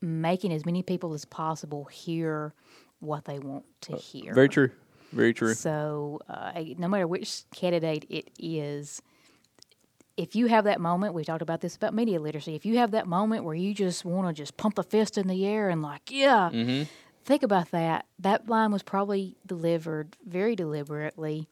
[0.02, 2.54] making as many people as possible hear
[3.00, 4.70] what they want to hear very true,
[5.14, 5.54] very true.
[5.54, 9.02] so, uh, no matter which candidate it is,
[10.18, 12.56] if you have that moment, we talked about this about media literacy.
[12.56, 15.28] If you have that moment where you just want to just pump the fist in
[15.28, 16.84] the air and like, yeah, Mm-hmm.
[17.26, 18.06] think about that.
[18.20, 21.50] That line was probably delivered very deliberately,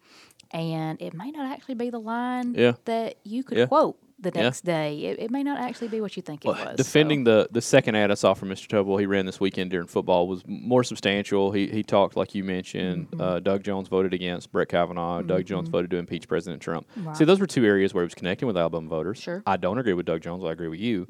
[0.53, 2.73] and it may not actually be the line Yeah.
[2.85, 3.65] that you could Yeah.
[3.65, 4.43] quote the Yeah.
[4.43, 4.97] next day.
[5.05, 6.57] It, it may not actually be what you think it was.
[6.59, 8.67] so- Defending the the second ad I saw from Mr.
[8.67, 11.51] Tuberville he ran this weekend during football was more substantial.
[11.51, 13.11] He he talked like you mentioned.
[13.11, 13.21] Mm-hmm.
[13.21, 15.21] Uh, Doug Jones voted against Brett Kavanaugh.
[15.21, 16.87] Doug Jones voted to impeach President Trump.
[17.13, 19.17] See, those were two areas where he was connecting with Alabama voters.
[19.19, 19.39] Sure.
[19.39, 19.49] Mm-hmm.
[19.49, 20.43] I don't agree with Doug Jones.
[20.43, 21.05] I agree with you.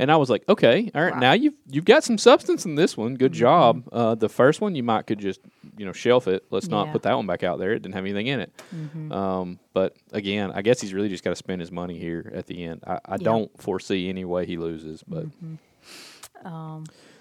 [0.00, 1.20] And I was like, okay, all right, Right.
[1.20, 3.14] now you've you've got some substance in this one.
[3.14, 3.38] Good Mm-hmm.
[3.40, 3.82] job.
[3.92, 5.40] Uh, the first one you might could just
[5.76, 6.44] you know shelf it.
[6.50, 7.72] Let's not put that one back out there.
[7.72, 8.52] It didn't have anything in it.
[8.74, 9.12] Mm-hmm.
[9.12, 12.46] Um, but again, I guess he's really just got to spend his money here at
[12.46, 12.82] the end.
[12.84, 15.26] I, I don't foresee any way he loses, but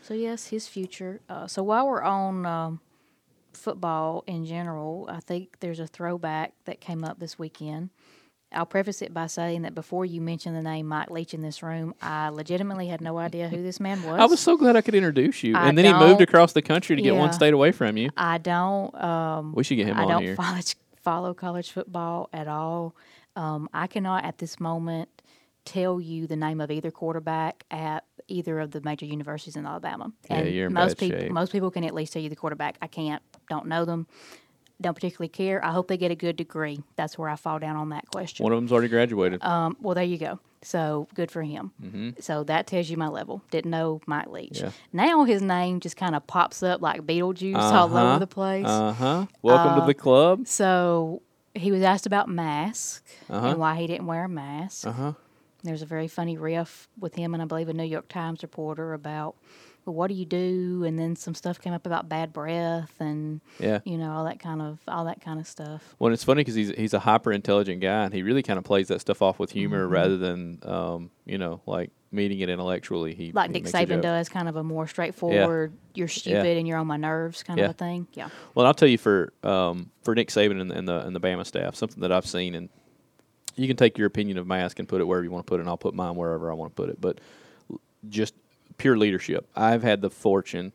[0.01, 1.21] So yes, his future.
[1.29, 2.79] Uh, so while we're on um,
[3.53, 7.91] football in general, I think there's a throwback that came up this weekend.
[8.51, 11.61] I'll preface it by saying that before you mentioned the name Mike Leach in this
[11.61, 14.19] room, I legitimately had no idea who this man was.
[14.19, 15.55] I was so glad I could introduce you.
[15.55, 18.09] I and then he moved across the country to get one state away from you.
[18.17, 18.95] I don't.
[18.95, 20.35] Um, We should get him I on don't here.
[20.37, 20.59] follow,
[21.07, 22.93] follow college football at all.
[23.37, 25.07] Um, I cannot at this moment
[25.63, 30.11] tell you the name of either quarterback at either of the major universities in Alabama.
[30.29, 31.31] Yeah, and you're in most people, shape.
[31.31, 32.77] most people can at least tell you the quarterback.
[32.81, 33.23] I can't.
[33.49, 34.05] Don't know them.
[34.81, 35.63] Don't particularly care.
[35.63, 36.83] I hope they get a good degree.
[36.97, 38.43] That's where I fall down on that question.
[38.43, 39.41] One of them's already graduated.
[39.45, 40.41] Um, well, there you go.
[40.63, 42.15] So good for him.
[42.19, 43.43] So that tells you my level.
[43.51, 44.53] Didn't know Mike Leach.
[44.57, 44.65] Mm-hmm.
[44.65, 44.71] Yeah.
[44.91, 48.09] Now his name just kind of pops up like Beetlejuice all Uh-huh.
[48.11, 48.65] over the place.
[48.65, 49.25] Uh huh.
[49.41, 50.47] Welcome to the club.
[50.47, 51.21] So
[51.53, 53.47] he was asked about mask Uh-huh.
[53.49, 54.87] and why he didn't wear a mask.
[54.87, 55.13] Uh huh.
[55.63, 58.93] There's a very funny riff with him and I believe a New York Times reporter
[58.93, 59.35] about,
[59.87, 60.83] well, what do you do?
[60.85, 63.79] And then some stuff came up about bad breath and Yeah.
[63.85, 65.95] you know all that kind of all that kind of stuff.
[65.97, 68.65] Well, it's funny because he's he's a hyper intelligent guy, and he really kind of
[68.65, 69.93] plays that stuff off with humor Mm-hmm.
[69.93, 73.13] rather than um, you know like meeting it intellectually.
[73.15, 75.77] He Like he Nick Saban does, kind of a more straightforward, yeah.
[75.95, 77.65] you're stupid and you're on my nerves kind Yeah.
[77.65, 78.07] of a thing.
[78.13, 78.29] Yeah.
[78.55, 81.45] Well, I'll tell you for um, for Nick Saban and, and the and the Bama
[81.45, 82.69] staff, something that I've seen, and
[83.55, 85.55] you can take your opinion of mask and put it wherever you want to put
[85.55, 87.01] it, and I'll put mine wherever I want to put it.
[87.01, 87.19] But
[88.07, 88.35] just
[88.77, 89.47] pure leadership.
[89.55, 90.73] I've had the fortune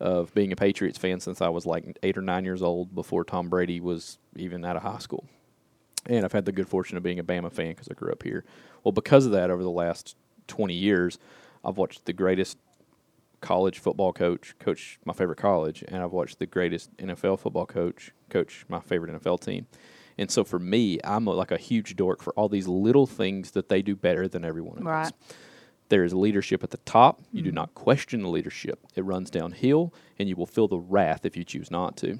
[0.00, 3.24] of being a Patriots fan since I was like eight or nine years old, before
[3.24, 5.24] Tom Brady was even out of high school,
[6.06, 8.22] and I've had the good fortune of being a Bama fan because I grew up
[8.22, 8.44] here.
[8.82, 10.16] Well, because of that, over the last
[10.46, 11.18] twenty years,
[11.64, 12.58] I've watched the greatest
[13.40, 18.12] college football coach coach my favorite college, and I've watched the greatest NFL football coach
[18.30, 19.66] coach my favorite NFL team.
[20.16, 23.50] And so for me, I'm a, like a huge dork for all these little things
[23.52, 24.86] that they do better than everyone else.
[24.86, 25.12] Right.
[25.94, 27.20] There is leadership at the top.
[27.30, 27.54] You do hmm.
[27.54, 28.80] not question the leadership.
[28.96, 32.18] It runs downhill, and you will feel the wrath if you choose not to.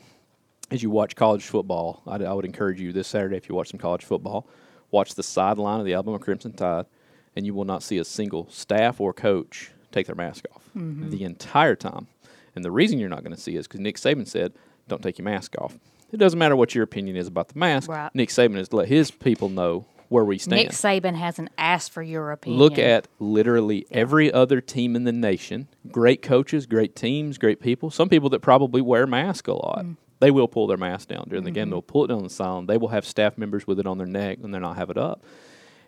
[0.71, 3.73] As you watch college football, I, I would encourage you this Saturday if you watch
[3.73, 4.47] some college football,
[4.93, 6.87] watch the sideline of the Alabama Crimson Tide,
[7.35, 11.11] and you will not see a single staff or coach take their mask off mm-hmm.
[11.11, 12.07] the entire time.
[12.55, 14.53] And the reason you're not going to see is because Nick Saban said,
[14.87, 15.77] "Don't take your mask off."
[16.13, 17.91] It doesn't matter what your opinion is about the mask.
[17.91, 18.15] Right.
[18.15, 19.85] Nick Saban is to let his people know
[20.15, 20.63] where we stand.
[20.63, 22.59] Nick Saban hasn't asked for your opinion.
[22.61, 25.69] Look at literally every other team in the nation.
[25.91, 27.91] Great coaches, great teams, great people.
[27.91, 29.85] Some people that probably wear masks a lot.
[29.85, 29.97] Mm.
[30.21, 31.55] They will pull their mask down during the Mm-hmm.
[31.55, 31.71] game.
[31.71, 32.67] They'll pull it down on the sideline.
[32.67, 34.97] They will have staff members with it on their neck and they're not have it
[34.97, 35.23] up.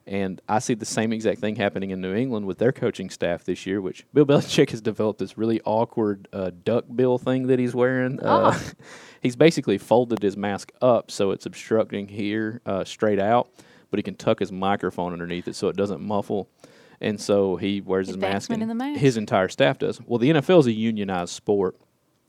[0.09, 3.43] And I see the same exact thing happening in New England with their coaching staff
[3.45, 7.59] this year, which Bill Belichick has developed this really awkward uh, duck bill thing that
[7.59, 8.20] he's wearing.
[8.20, 8.57] Uh,
[9.22, 13.51] he's basically folded his mask up so it's obstructing here uh, straight out,
[13.97, 16.51] but he can tuck his microphone underneath it so it doesn't muffle.
[17.01, 19.01] And so he wears his mask, and in the mask.
[19.01, 20.01] his entire staff does.
[20.03, 21.76] Well, the NFL is a unionized sport,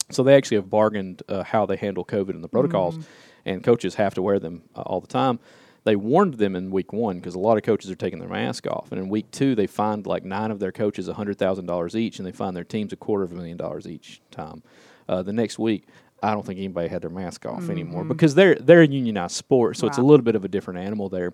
[0.09, 2.97] so they actually have bargained uh, how they handle COVID and the protocols,
[3.45, 5.39] and coaches have to wear them uh, all the time.
[5.83, 8.67] They warned them in week one because a lot of coaches are taking their mask
[8.67, 11.95] off, and in week two they fined like nine of their coaches hundred thousand dollars
[11.95, 14.63] each, and they fined their teams a quarter of a million dollars each time.
[15.07, 15.85] Uh, the next week,
[16.21, 19.77] I don't think anybody had their mask off anymore because they're they're a unionized sport,
[19.77, 21.31] so it's a little bit of a different animal there.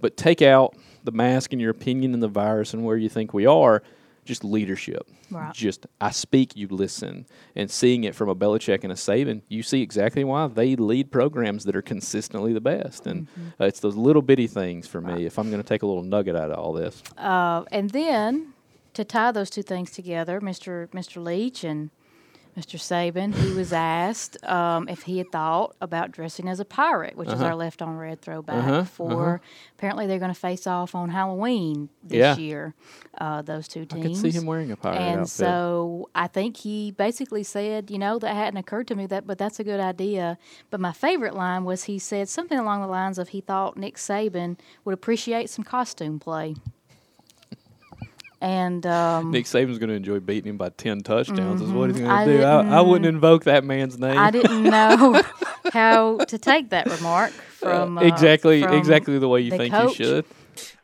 [0.00, 0.74] But take out
[1.04, 3.82] the mask and your opinion and the virus and where you think we are,
[4.24, 5.08] just leadership.
[5.30, 5.52] Right.
[5.54, 9.62] Just I speak, you listen, and seeing it from a Belichick and a Saban, you
[9.62, 13.06] see exactly why they lead programs that are consistently the best.
[13.06, 13.62] And Mm-hmm.
[13.62, 15.24] uh, it's those little bitty things for me.
[15.26, 18.52] If I'm going to take a little nugget out of all this, Uh, and then
[18.94, 20.88] to tie those two things together, Mr.
[20.88, 21.22] Mr.
[21.22, 21.90] Leach and
[22.56, 22.78] Mr.
[22.78, 27.28] Saban, he was asked um, if he had thought about dressing as a pirate, which
[27.28, 27.36] Uh-huh.
[27.36, 28.86] is our left on red throwback.
[28.86, 29.40] for
[29.74, 32.36] apparently they're going to face off on Halloween this Yeah.
[32.36, 32.74] year.
[33.18, 34.04] Uh, those two teams.
[34.04, 35.28] I could see him wearing a pirate and outfit.
[35.36, 39.36] so I think he basically said, you know, that hadn't occurred to me that, but
[39.38, 40.38] that's a good idea.
[40.70, 43.96] But my favorite line was he said something along the lines of he thought Nick
[43.96, 46.54] Saban would appreciate some costume play.
[48.40, 51.62] And um, Nick Saban's going to enjoy beating him by ten touchdowns.
[51.62, 52.18] Is what he's going Mm-hmm.
[52.18, 52.42] I to do.
[52.42, 54.18] I, I wouldn't invoke that man's name.
[54.18, 55.22] I didn't know
[55.72, 59.74] how to take that remark from uh, exactly, from exactly the way you the think
[59.74, 59.98] coach.
[59.98, 60.24] you should.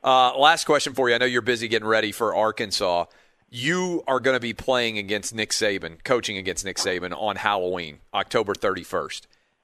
[0.02, 1.14] Uh, last question for you.
[1.14, 3.04] I know you're busy getting ready for Arkansas.
[3.50, 7.98] You are going to be playing against Nick Saban, coaching against Nick Saban on Halloween,
[8.14, 9.22] October 31st.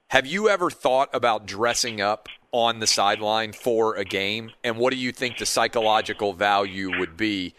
[0.09, 4.51] Have you ever thought about dressing up on the sideline for a game?
[4.63, 7.55] And what do you think the psychological value would be,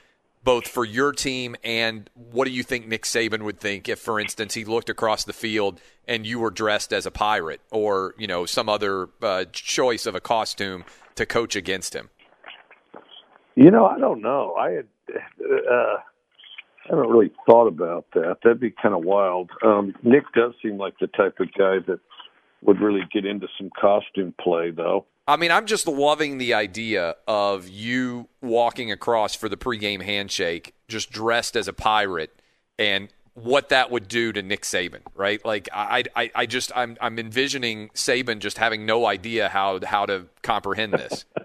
[0.49, 4.19] both for your team and what do you think Nick Saban would think if, for
[4.19, 8.25] instance, he looked across the field and you were dressed as a pirate or you
[8.25, 12.09] know some other uh, choice of a costume to coach against him?
[13.53, 14.55] You know, I don't know.
[14.55, 18.37] I had, uh, I haven't really thought about that.
[18.43, 19.51] That'd be kind of wild.
[19.63, 21.99] Um, Nick does seem like the type of guy that
[22.61, 25.05] would really get into some costume play, though.
[25.27, 30.73] I mean, I'm just loving the idea of you walking across for the pregame handshake,
[30.87, 32.41] just dressed as a pirate,
[32.79, 35.43] and what that would do to Nick Saban, right?
[35.45, 40.05] Like, I, I, I just, I'm, I'm envisioning Saban just having no idea how, how
[40.07, 41.25] to comprehend this.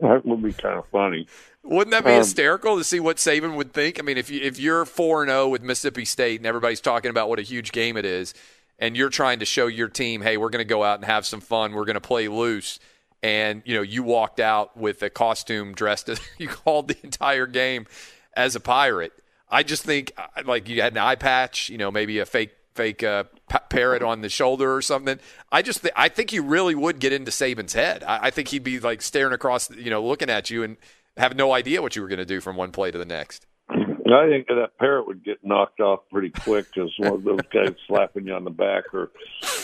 [0.00, 1.26] That would be kind of funny.
[1.62, 3.98] Wouldn't that be Um, hysterical to see what Saban would think?
[3.98, 7.10] I mean, if you if you're four and zero with Mississippi State and everybody's talking
[7.10, 8.32] about what a huge game it is,
[8.78, 11.26] and you're trying to show your team, hey, we're going to go out and have
[11.26, 12.78] some fun, we're going to play loose,
[13.22, 17.46] and you know you walked out with a costume dressed as you called the entire
[17.46, 17.86] game
[18.34, 19.12] as a pirate.
[19.48, 22.52] I just think uh, like you had an eye patch, you know, maybe a fake
[22.74, 25.18] fake uh, pa- parrot on the shoulder or something.
[25.50, 28.04] I just th- I think you really would get into Saban's head.
[28.04, 30.76] I, I think he'd be like staring across, you know, looking at you and
[31.16, 33.46] have no idea what you were going to do from one play to the next.
[34.14, 37.74] I think that parrot would get knocked off pretty quick because one of those guys
[37.86, 39.10] slapping you on the back or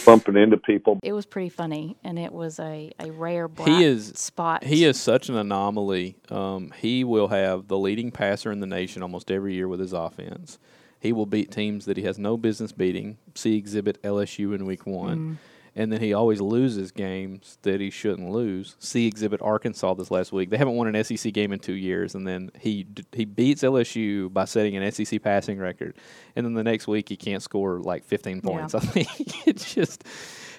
[0.05, 0.99] bumping into people.
[1.03, 4.64] It was pretty funny, and it was a, a rare bright he is spot.
[4.64, 6.16] He is such an anomaly.
[6.28, 9.93] Um, he will have the leading passer in the nation almost every year with his
[9.93, 10.59] offense.
[10.99, 13.18] He will beat teams that he has no business beating.
[13.34, 15.38] See exhibit LSU in week one.
[15.75, 18.77] And then he always loses games that he shouldn't lose.
[18.79, 20.51] See exhibit Arkansas this last week.
[20.51, 24.31] They haven't won an SEC game in two years, and then he he beats LSU
[24.31, 25.95] by setting an SEC passing record,
[26.37, 28.75] and then the next week he can't score like 15 points.
[28.75, 30.05] I think it's just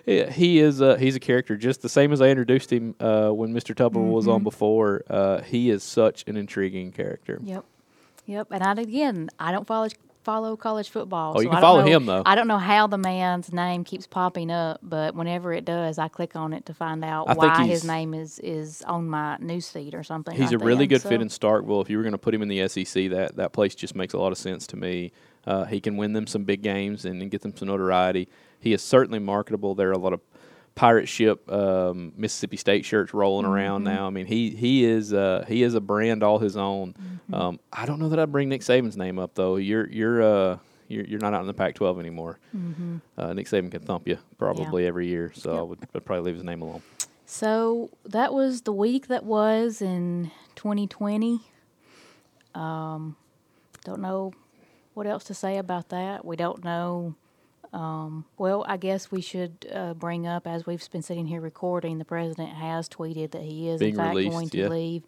[0.05, 3.29] yeah, he is uh, he's a character just the same as I introduced him uh,
[3.29, 3.73] when Mr.
[3.73, 5.03] Tuberville was on before.
[5.09, 7.39] Uh, he is such an intriguing character.
[7.43, 7.63] Yep.
[8.25, 8.47] Yep.
[8.51, 9.87] And I again, I don't follow
[10.23, 11.33] follow college football.
[11.35, 12.23] Oh, you so can I follow know- him, though.
[12.25, 16.07] I don't know how the man's name keeps popping up, but whenever it does, I
[16.07, 19.93] click on it to find out I why his name is is on my newsfeed
[19.93, 20.35] or something.
[20.35, 20.95] He's like a really that.
[20.95, 21.81] good So- fit in Starkville.
[21.81, 24.13] If you were going to put him in the SEC, that that place just makes
[24.13, 25.11] a lot of sense to me.
[25.45, 28.29] Uh, he can win them some big games and, and get them some notoriety.
[28.59, 29.75] He is certainly marketable.
[29.75, 30.21] There are a lot of
[30.75, 33.95] pirate ship um, Mississippi State shirts rolling around Mm-hmm.
[33.95, 34.07] now.
[34.07, 36.93] I mean, he he is uh, he is a brand all his own.
[36.93, 37.33] Mm-hmm.
[37.33, 39.55] Um, I don't know that I'd bring Nick Saban's name up though.
[39.57, 40.57] You're you're uh,
[40.87, 42.39] you're, you're not out in the Pac-12 anymore.
[42.55, 42.97] Mm-hmm.
[43.17, 46.35] Uh, Nick Saban can thump you probably every year, so I would I'd probably leave
[46.35, 46.81] his name alone.
[47.25, 51.39] So that was the week that was in 2020.
[52.53, 53.15] Um,
[53.83, 54.33] don't know
[54.93, 56.23] what else to say about that.
[56.25, 57.15] We don't know.
[57.73, 61.97] Um, well, I guess we should uh, bring up as we've been sitting here recording.
[61.97, 64.67] The president has tweeted that he is Being in fact released, going to yeah.
[64.67, 65.03] leave.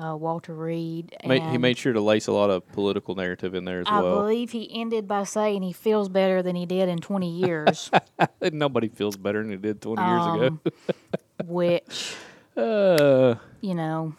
[0.00, 1.14] Uh, Walter Reed.
[1.26, 4.00] Ma- he made sure to lace a lot of political narrative in there as I
[4.00, 4.18] well.
[4.20, 7.90] I believe he ended by saying he feels better than he did in 20 years,
[8.52, 10.60] Nobody feels better than he did 20 years Um, ago.
[11.46, 12.14] which
[12.56, 14.14] Uh, you know,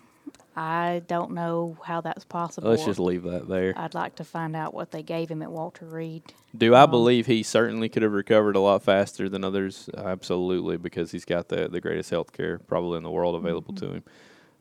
[0.59, 2.69] I don't know how that's possible.
[2.69, 3.73] let's just leave that there.
[3.77, 6.21] I'd like to find out what they gave him at Walter Reed.
[6.57, 9.89] Do I believe he certainly could have recovered a lot faster than others?
[9.97, 13.85] Absolutely, because he's got the, the greatest health care probably in the world available Mm-hmm.
[13.87, 14.03] to him.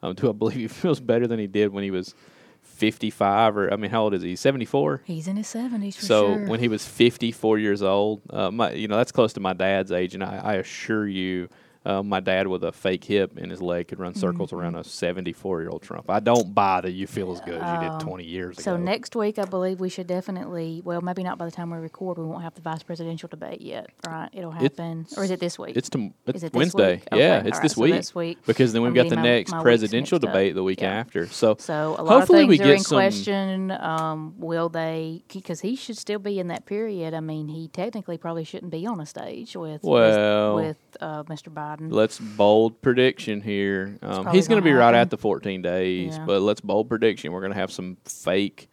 [0.02, 2.14] Um, do I believe he feels better than he did when he was
[2.62, 4.36] 55 or, I mean, how old is he?
[4.36, 5.02] 74?
[5.04, 6.46] He's in his seventies for So sure.
[6.46, 9.90] when he was 54 years old, uh, my, you know, that's close to my dad's
[9.90, 11.48] age, and I, I assure you,
[11.84, 14.56] uh, my dad with a fake hip in his leg could run circles Mm-hmm.
[14.60, 16.08] around a 74 year old Trump.
[16.10, 18.74] I don't buy that you feel as good as you did 20 years Um, so
[18.74, 18.84] ago.
[18.84, 20.82] next week, I believe we should definitely.
[20.84, 22.18] Well, maybe not by the time we record.
[22.18, 24.28] We won't have the vice presidential debate yet, right?
[24.32, 25.76] It'll happen, or is it this week?
[25.76, 26.94] It's tom- it's Is it this Wednesday.
[26.96, 27.08] week?
[27.12, 27.92] Yeah, it's all this so week.
[27.94, 28.38] this week.
[28.46, 30.32] Because then we've got the my- next my presidential mixed up.
[30.32, 30.92] debate the week Yeah.
[30.94, 31.26] after.
[31.26, 32.96] So, So a lot hopefully of we get in some.
[32.98, 33.70] question.
[33.70, 35.22] Um, will they?
[35.32, 37.14] Because he should still be in that period.
[37.14, 41.22] I mean, he technically probably shouldn't be on a stage with Well, with, with uh,
[41.24, 41.52] Mr.
[41.52, 41.67] Biden.
[41.80, 43.98] Let's bold prediction here.
[44.02, 46.24] Um, he's going to be right at the 14 days, Yeah.
[46.24, 47.32] but let's bold prediction.
[47.32, 48.68] We're going to have some fake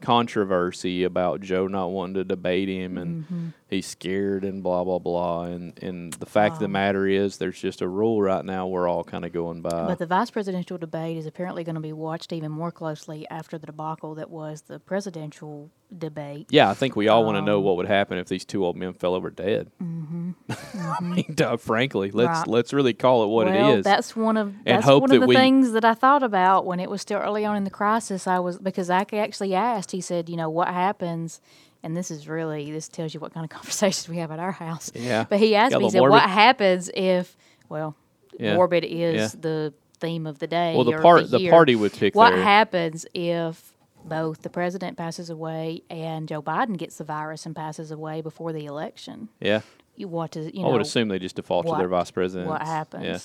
[0.00, 3.48] controversy about Joe not wanting to debate him and Mm-hmm.
[3.72, 5.44] He's scared and blah blah blah.
[5.44, 8.66] And and the fact of Um, the matter is, there's just a rule right now
[8.66, 9.86] we're all kind of going by.
[9.88, 13.58] But the vice presidential debate is apparently going to be watched even more closely after
[13.58, 16.46] the debacle that was the presidential debate.
[16.50, 18.64] yeah, I think we all want to know Um, what would happen if these two
[18.64, 19.70] old men fell over dead.
[19.80, 22.38] I mean, uh, frankly, let's Mm-hmm.
[22.38, 22.46] Right.
[22.48, 23.84] let's really call it what well, it is.
[23.84, 26.64] that's one of that's hope one that of the we- things that I thought about
[26.66, 28.26] when it was still early on in the crisis.
[28.26, 29.90] I was because I actually asked.
[29.90, 31.40] He said, "You know what happens?"
[31.84, 34.52] And this is really this tells you what kind of conversations we have at our
[34.52, 34.90] house.
[34.94, 35.24] Yeah.
[35.28, 37.36] But he asked Got me, he said, "What happens if?"
[37.68, 37.96] Well,
[38.38, 38.54] Yeah.
[38.56, 39.40] morbid is Yeah.
[39.40, 40.74] the theme of the day.
[40.74, 41.50] Well, the part- the year.
[41.50, 43.72] party would pick What their- happens if
[44.04, 48.52] both the president passes away and Joe Biden gets the virus and passes away before
[48.52, 49.28] the election?
[49.40, 49.60] yeah.
[49.94, 52.48] You what you I would assume they just default to their vice president.
[52.48, 53.04] what happens?
[53.04, 53.18] Yeah.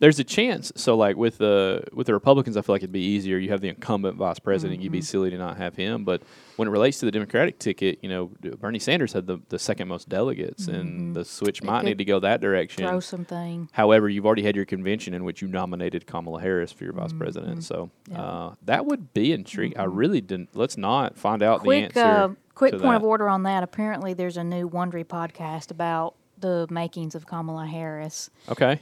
[0.00, 0.72] There's a chance.
[0.74, 3.38] So, like with the with the Republicans, I feel like it'd be easier.
[3.38, 4.80] You have the incumbent vice president.
[4.82, 5.04] You'd be Mm-hmm.
[5.04, 6.04] silly to not have him.
[6.04, 6.22] But
[6.56, 9.86] when it relates to the Democratic ticket, you know, Bernie Sanders had the, the second
[9.86, 11.86] most delegates, and the switch might Mm-hmm.
[11.86, 12.84] need to go that direction.
[12.84, 13.68] throw something.
[13.72, 17.12] However, you've already had your convention in which you nominated Kamala Harris for your vice
[17.12, 17.62] president.
[17.62, 18.12] So Mm-hmm.
[18.12, 18.18] Yeah.
[18.18, 18.48] Mm-hmm.
[18.48, 19.78] uh, that would be intriguing.
[19.78, 20.48] I really didn't.
[20.54, 22.22] Let's not find out quick, the answer.
[22.22, 23.62] uh, quick point of order on that.
[23.62, 28.78] Apparently, there's a new Wondery podcast about the makings of Kamala Harris, Okay.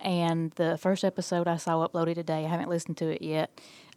[0.00, 2.44] and the first episode I saw uploaded today.
[2.44, 3.50] I haven't listened to it yet,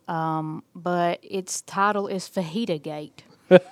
[0.07, 3.23] um, but its title is Fajita Gate.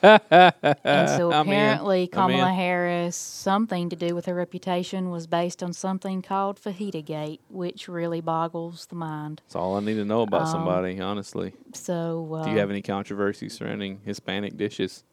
[0.01, 2.51] And so I'm apparently, Kamala.
[2.53, 7.87] Harris, something to do with her reputation, was based on something called Fajita Gate, which
[7.87, 9.41] really boggles the mind.
[9.45, 11.53] That's all I need to know Um, about somebody, honestly.
[11.73, 15.03] So, uh, Do you have any controversy surrounding Hispanic dishes?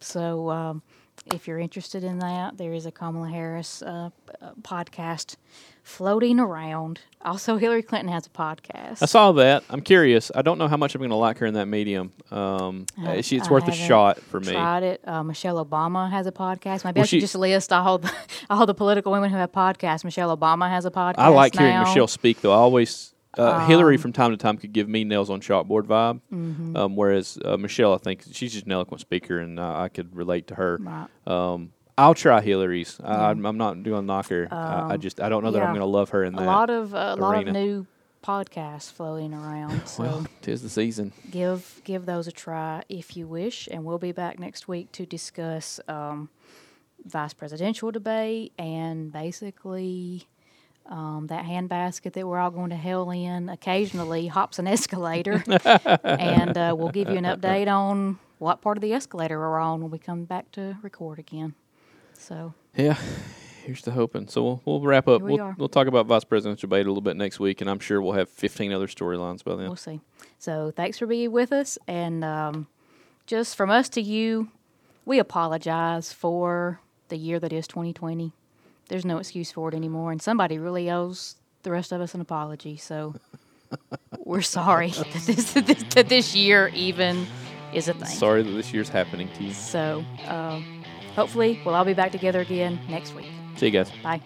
[0.00, 0.82] So, um,
[1.32, 4.10] if you're interested in that, there is a Kamala Harris uh,
[4.42, 5.36] uh, podcast
[5.84, 6.98] floating around.
[7.24, 9.02] Also, Hillary Clinton has a podcast.
[9.02, 9.62] I saw that.
[9.70, 10.30] I'm curious.
[10.34, 12.12] I don't know how much I'm going to like her in that medium.
[12.30, 14.52] Um, I- she, it's I worth a shot for me.
[14.52, 15.06] Tried it.
[15.06, 16.84] Uh, Michelle Obama has a podcast.
[16.84, 18.12] Maybe Well, I should she- just list all the
[18.50, 20.04] all the political women who have podcasts.
[20.04, 21.14] Michelle Obama has a podcast.
[21.18, 21.84] I like hearing now.
[21.84, 22.52] Michelle speak, though.
[22.52, 25.84] I always uh, Hillary Um, from time to time could give me nails on chalkboard
[25.84, 26.76] vibe, Mm-hmm.
[26.76, 30.14] um, whereas uh, Michelle, I think she's just an eloquent speaker, and uh, I could
[30.14, 30.78] relate to her.
[30.80, 31.08] Right.
[31.96, 32.98] Um, I'll try Hillary's.
[33.02, 34.48] I, I'm, I'm not doing knocker.
[34.50, 36.38] I, I just I don't know that I'm Um, going to love her in A
[36.38, 36.46] that.
[36.46, 37.86] lot of a lot of new
[38.24, 39.82] podcasts floating around.
[39.86, 41.12] So well, tis the season.
[41.30, 45.04] give give those a try if you wish, and we'll be back next week to
[45.06, 46.30] discuss um,
[47.04, 50.26] vice presidential debate and basically
[50.86, 55.44] um, that handbasket that we're all going to hell in occasionally hops an escalator.
[56.04, 59.80] and uh, we'll give you an update on what part of the escalator we're on
[59.82, 61.54] when we come back to record again.
[62.24, 62.96] So, Yeah,
[63.64, 64.28] here's the hoping.
[64.28, 65.20] So we'll, we'll wrap up.
[65.20, 65.54] Here we we'll, are.
[65.58, 68.14] we'll talk about vice presidential debate a little bit next week, and I'm sure we'll
[68.14, 69.66] have 15 other storylines by then.
[69.66, 70.00] we'll see.
[70.38, 71.76] So, thanks for being with us.
[71.86, 72.66] And um,
[73.26, 74.48] just from us to you,
[75.04, 78.32] we apologize for the year that is 2020.
[78.88, 80.10] There's no excuse for it anymore.
[80.10, 82.78] And somebody really owes the rest of us an apology.
[82.78, 83.16] So,
[84.18, 87.26] we're sorry that this, that this, that this year even
[87.74, 88.08] is a thing.
[88.08, 89.52] Sorry that this year's happening to you.
[89.52, 90.73] So, um,
[91.14, 93.26] hopefully, we'll all be back together again next week.
[93.56, 93.90] See you guys.
[94.02, 94.20] Bye.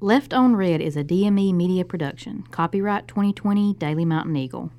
[0.00, 2.44] Left on Red is a DME media production.
[2.50, 4.70] Copyright 2020 Daily Mountain Eagle.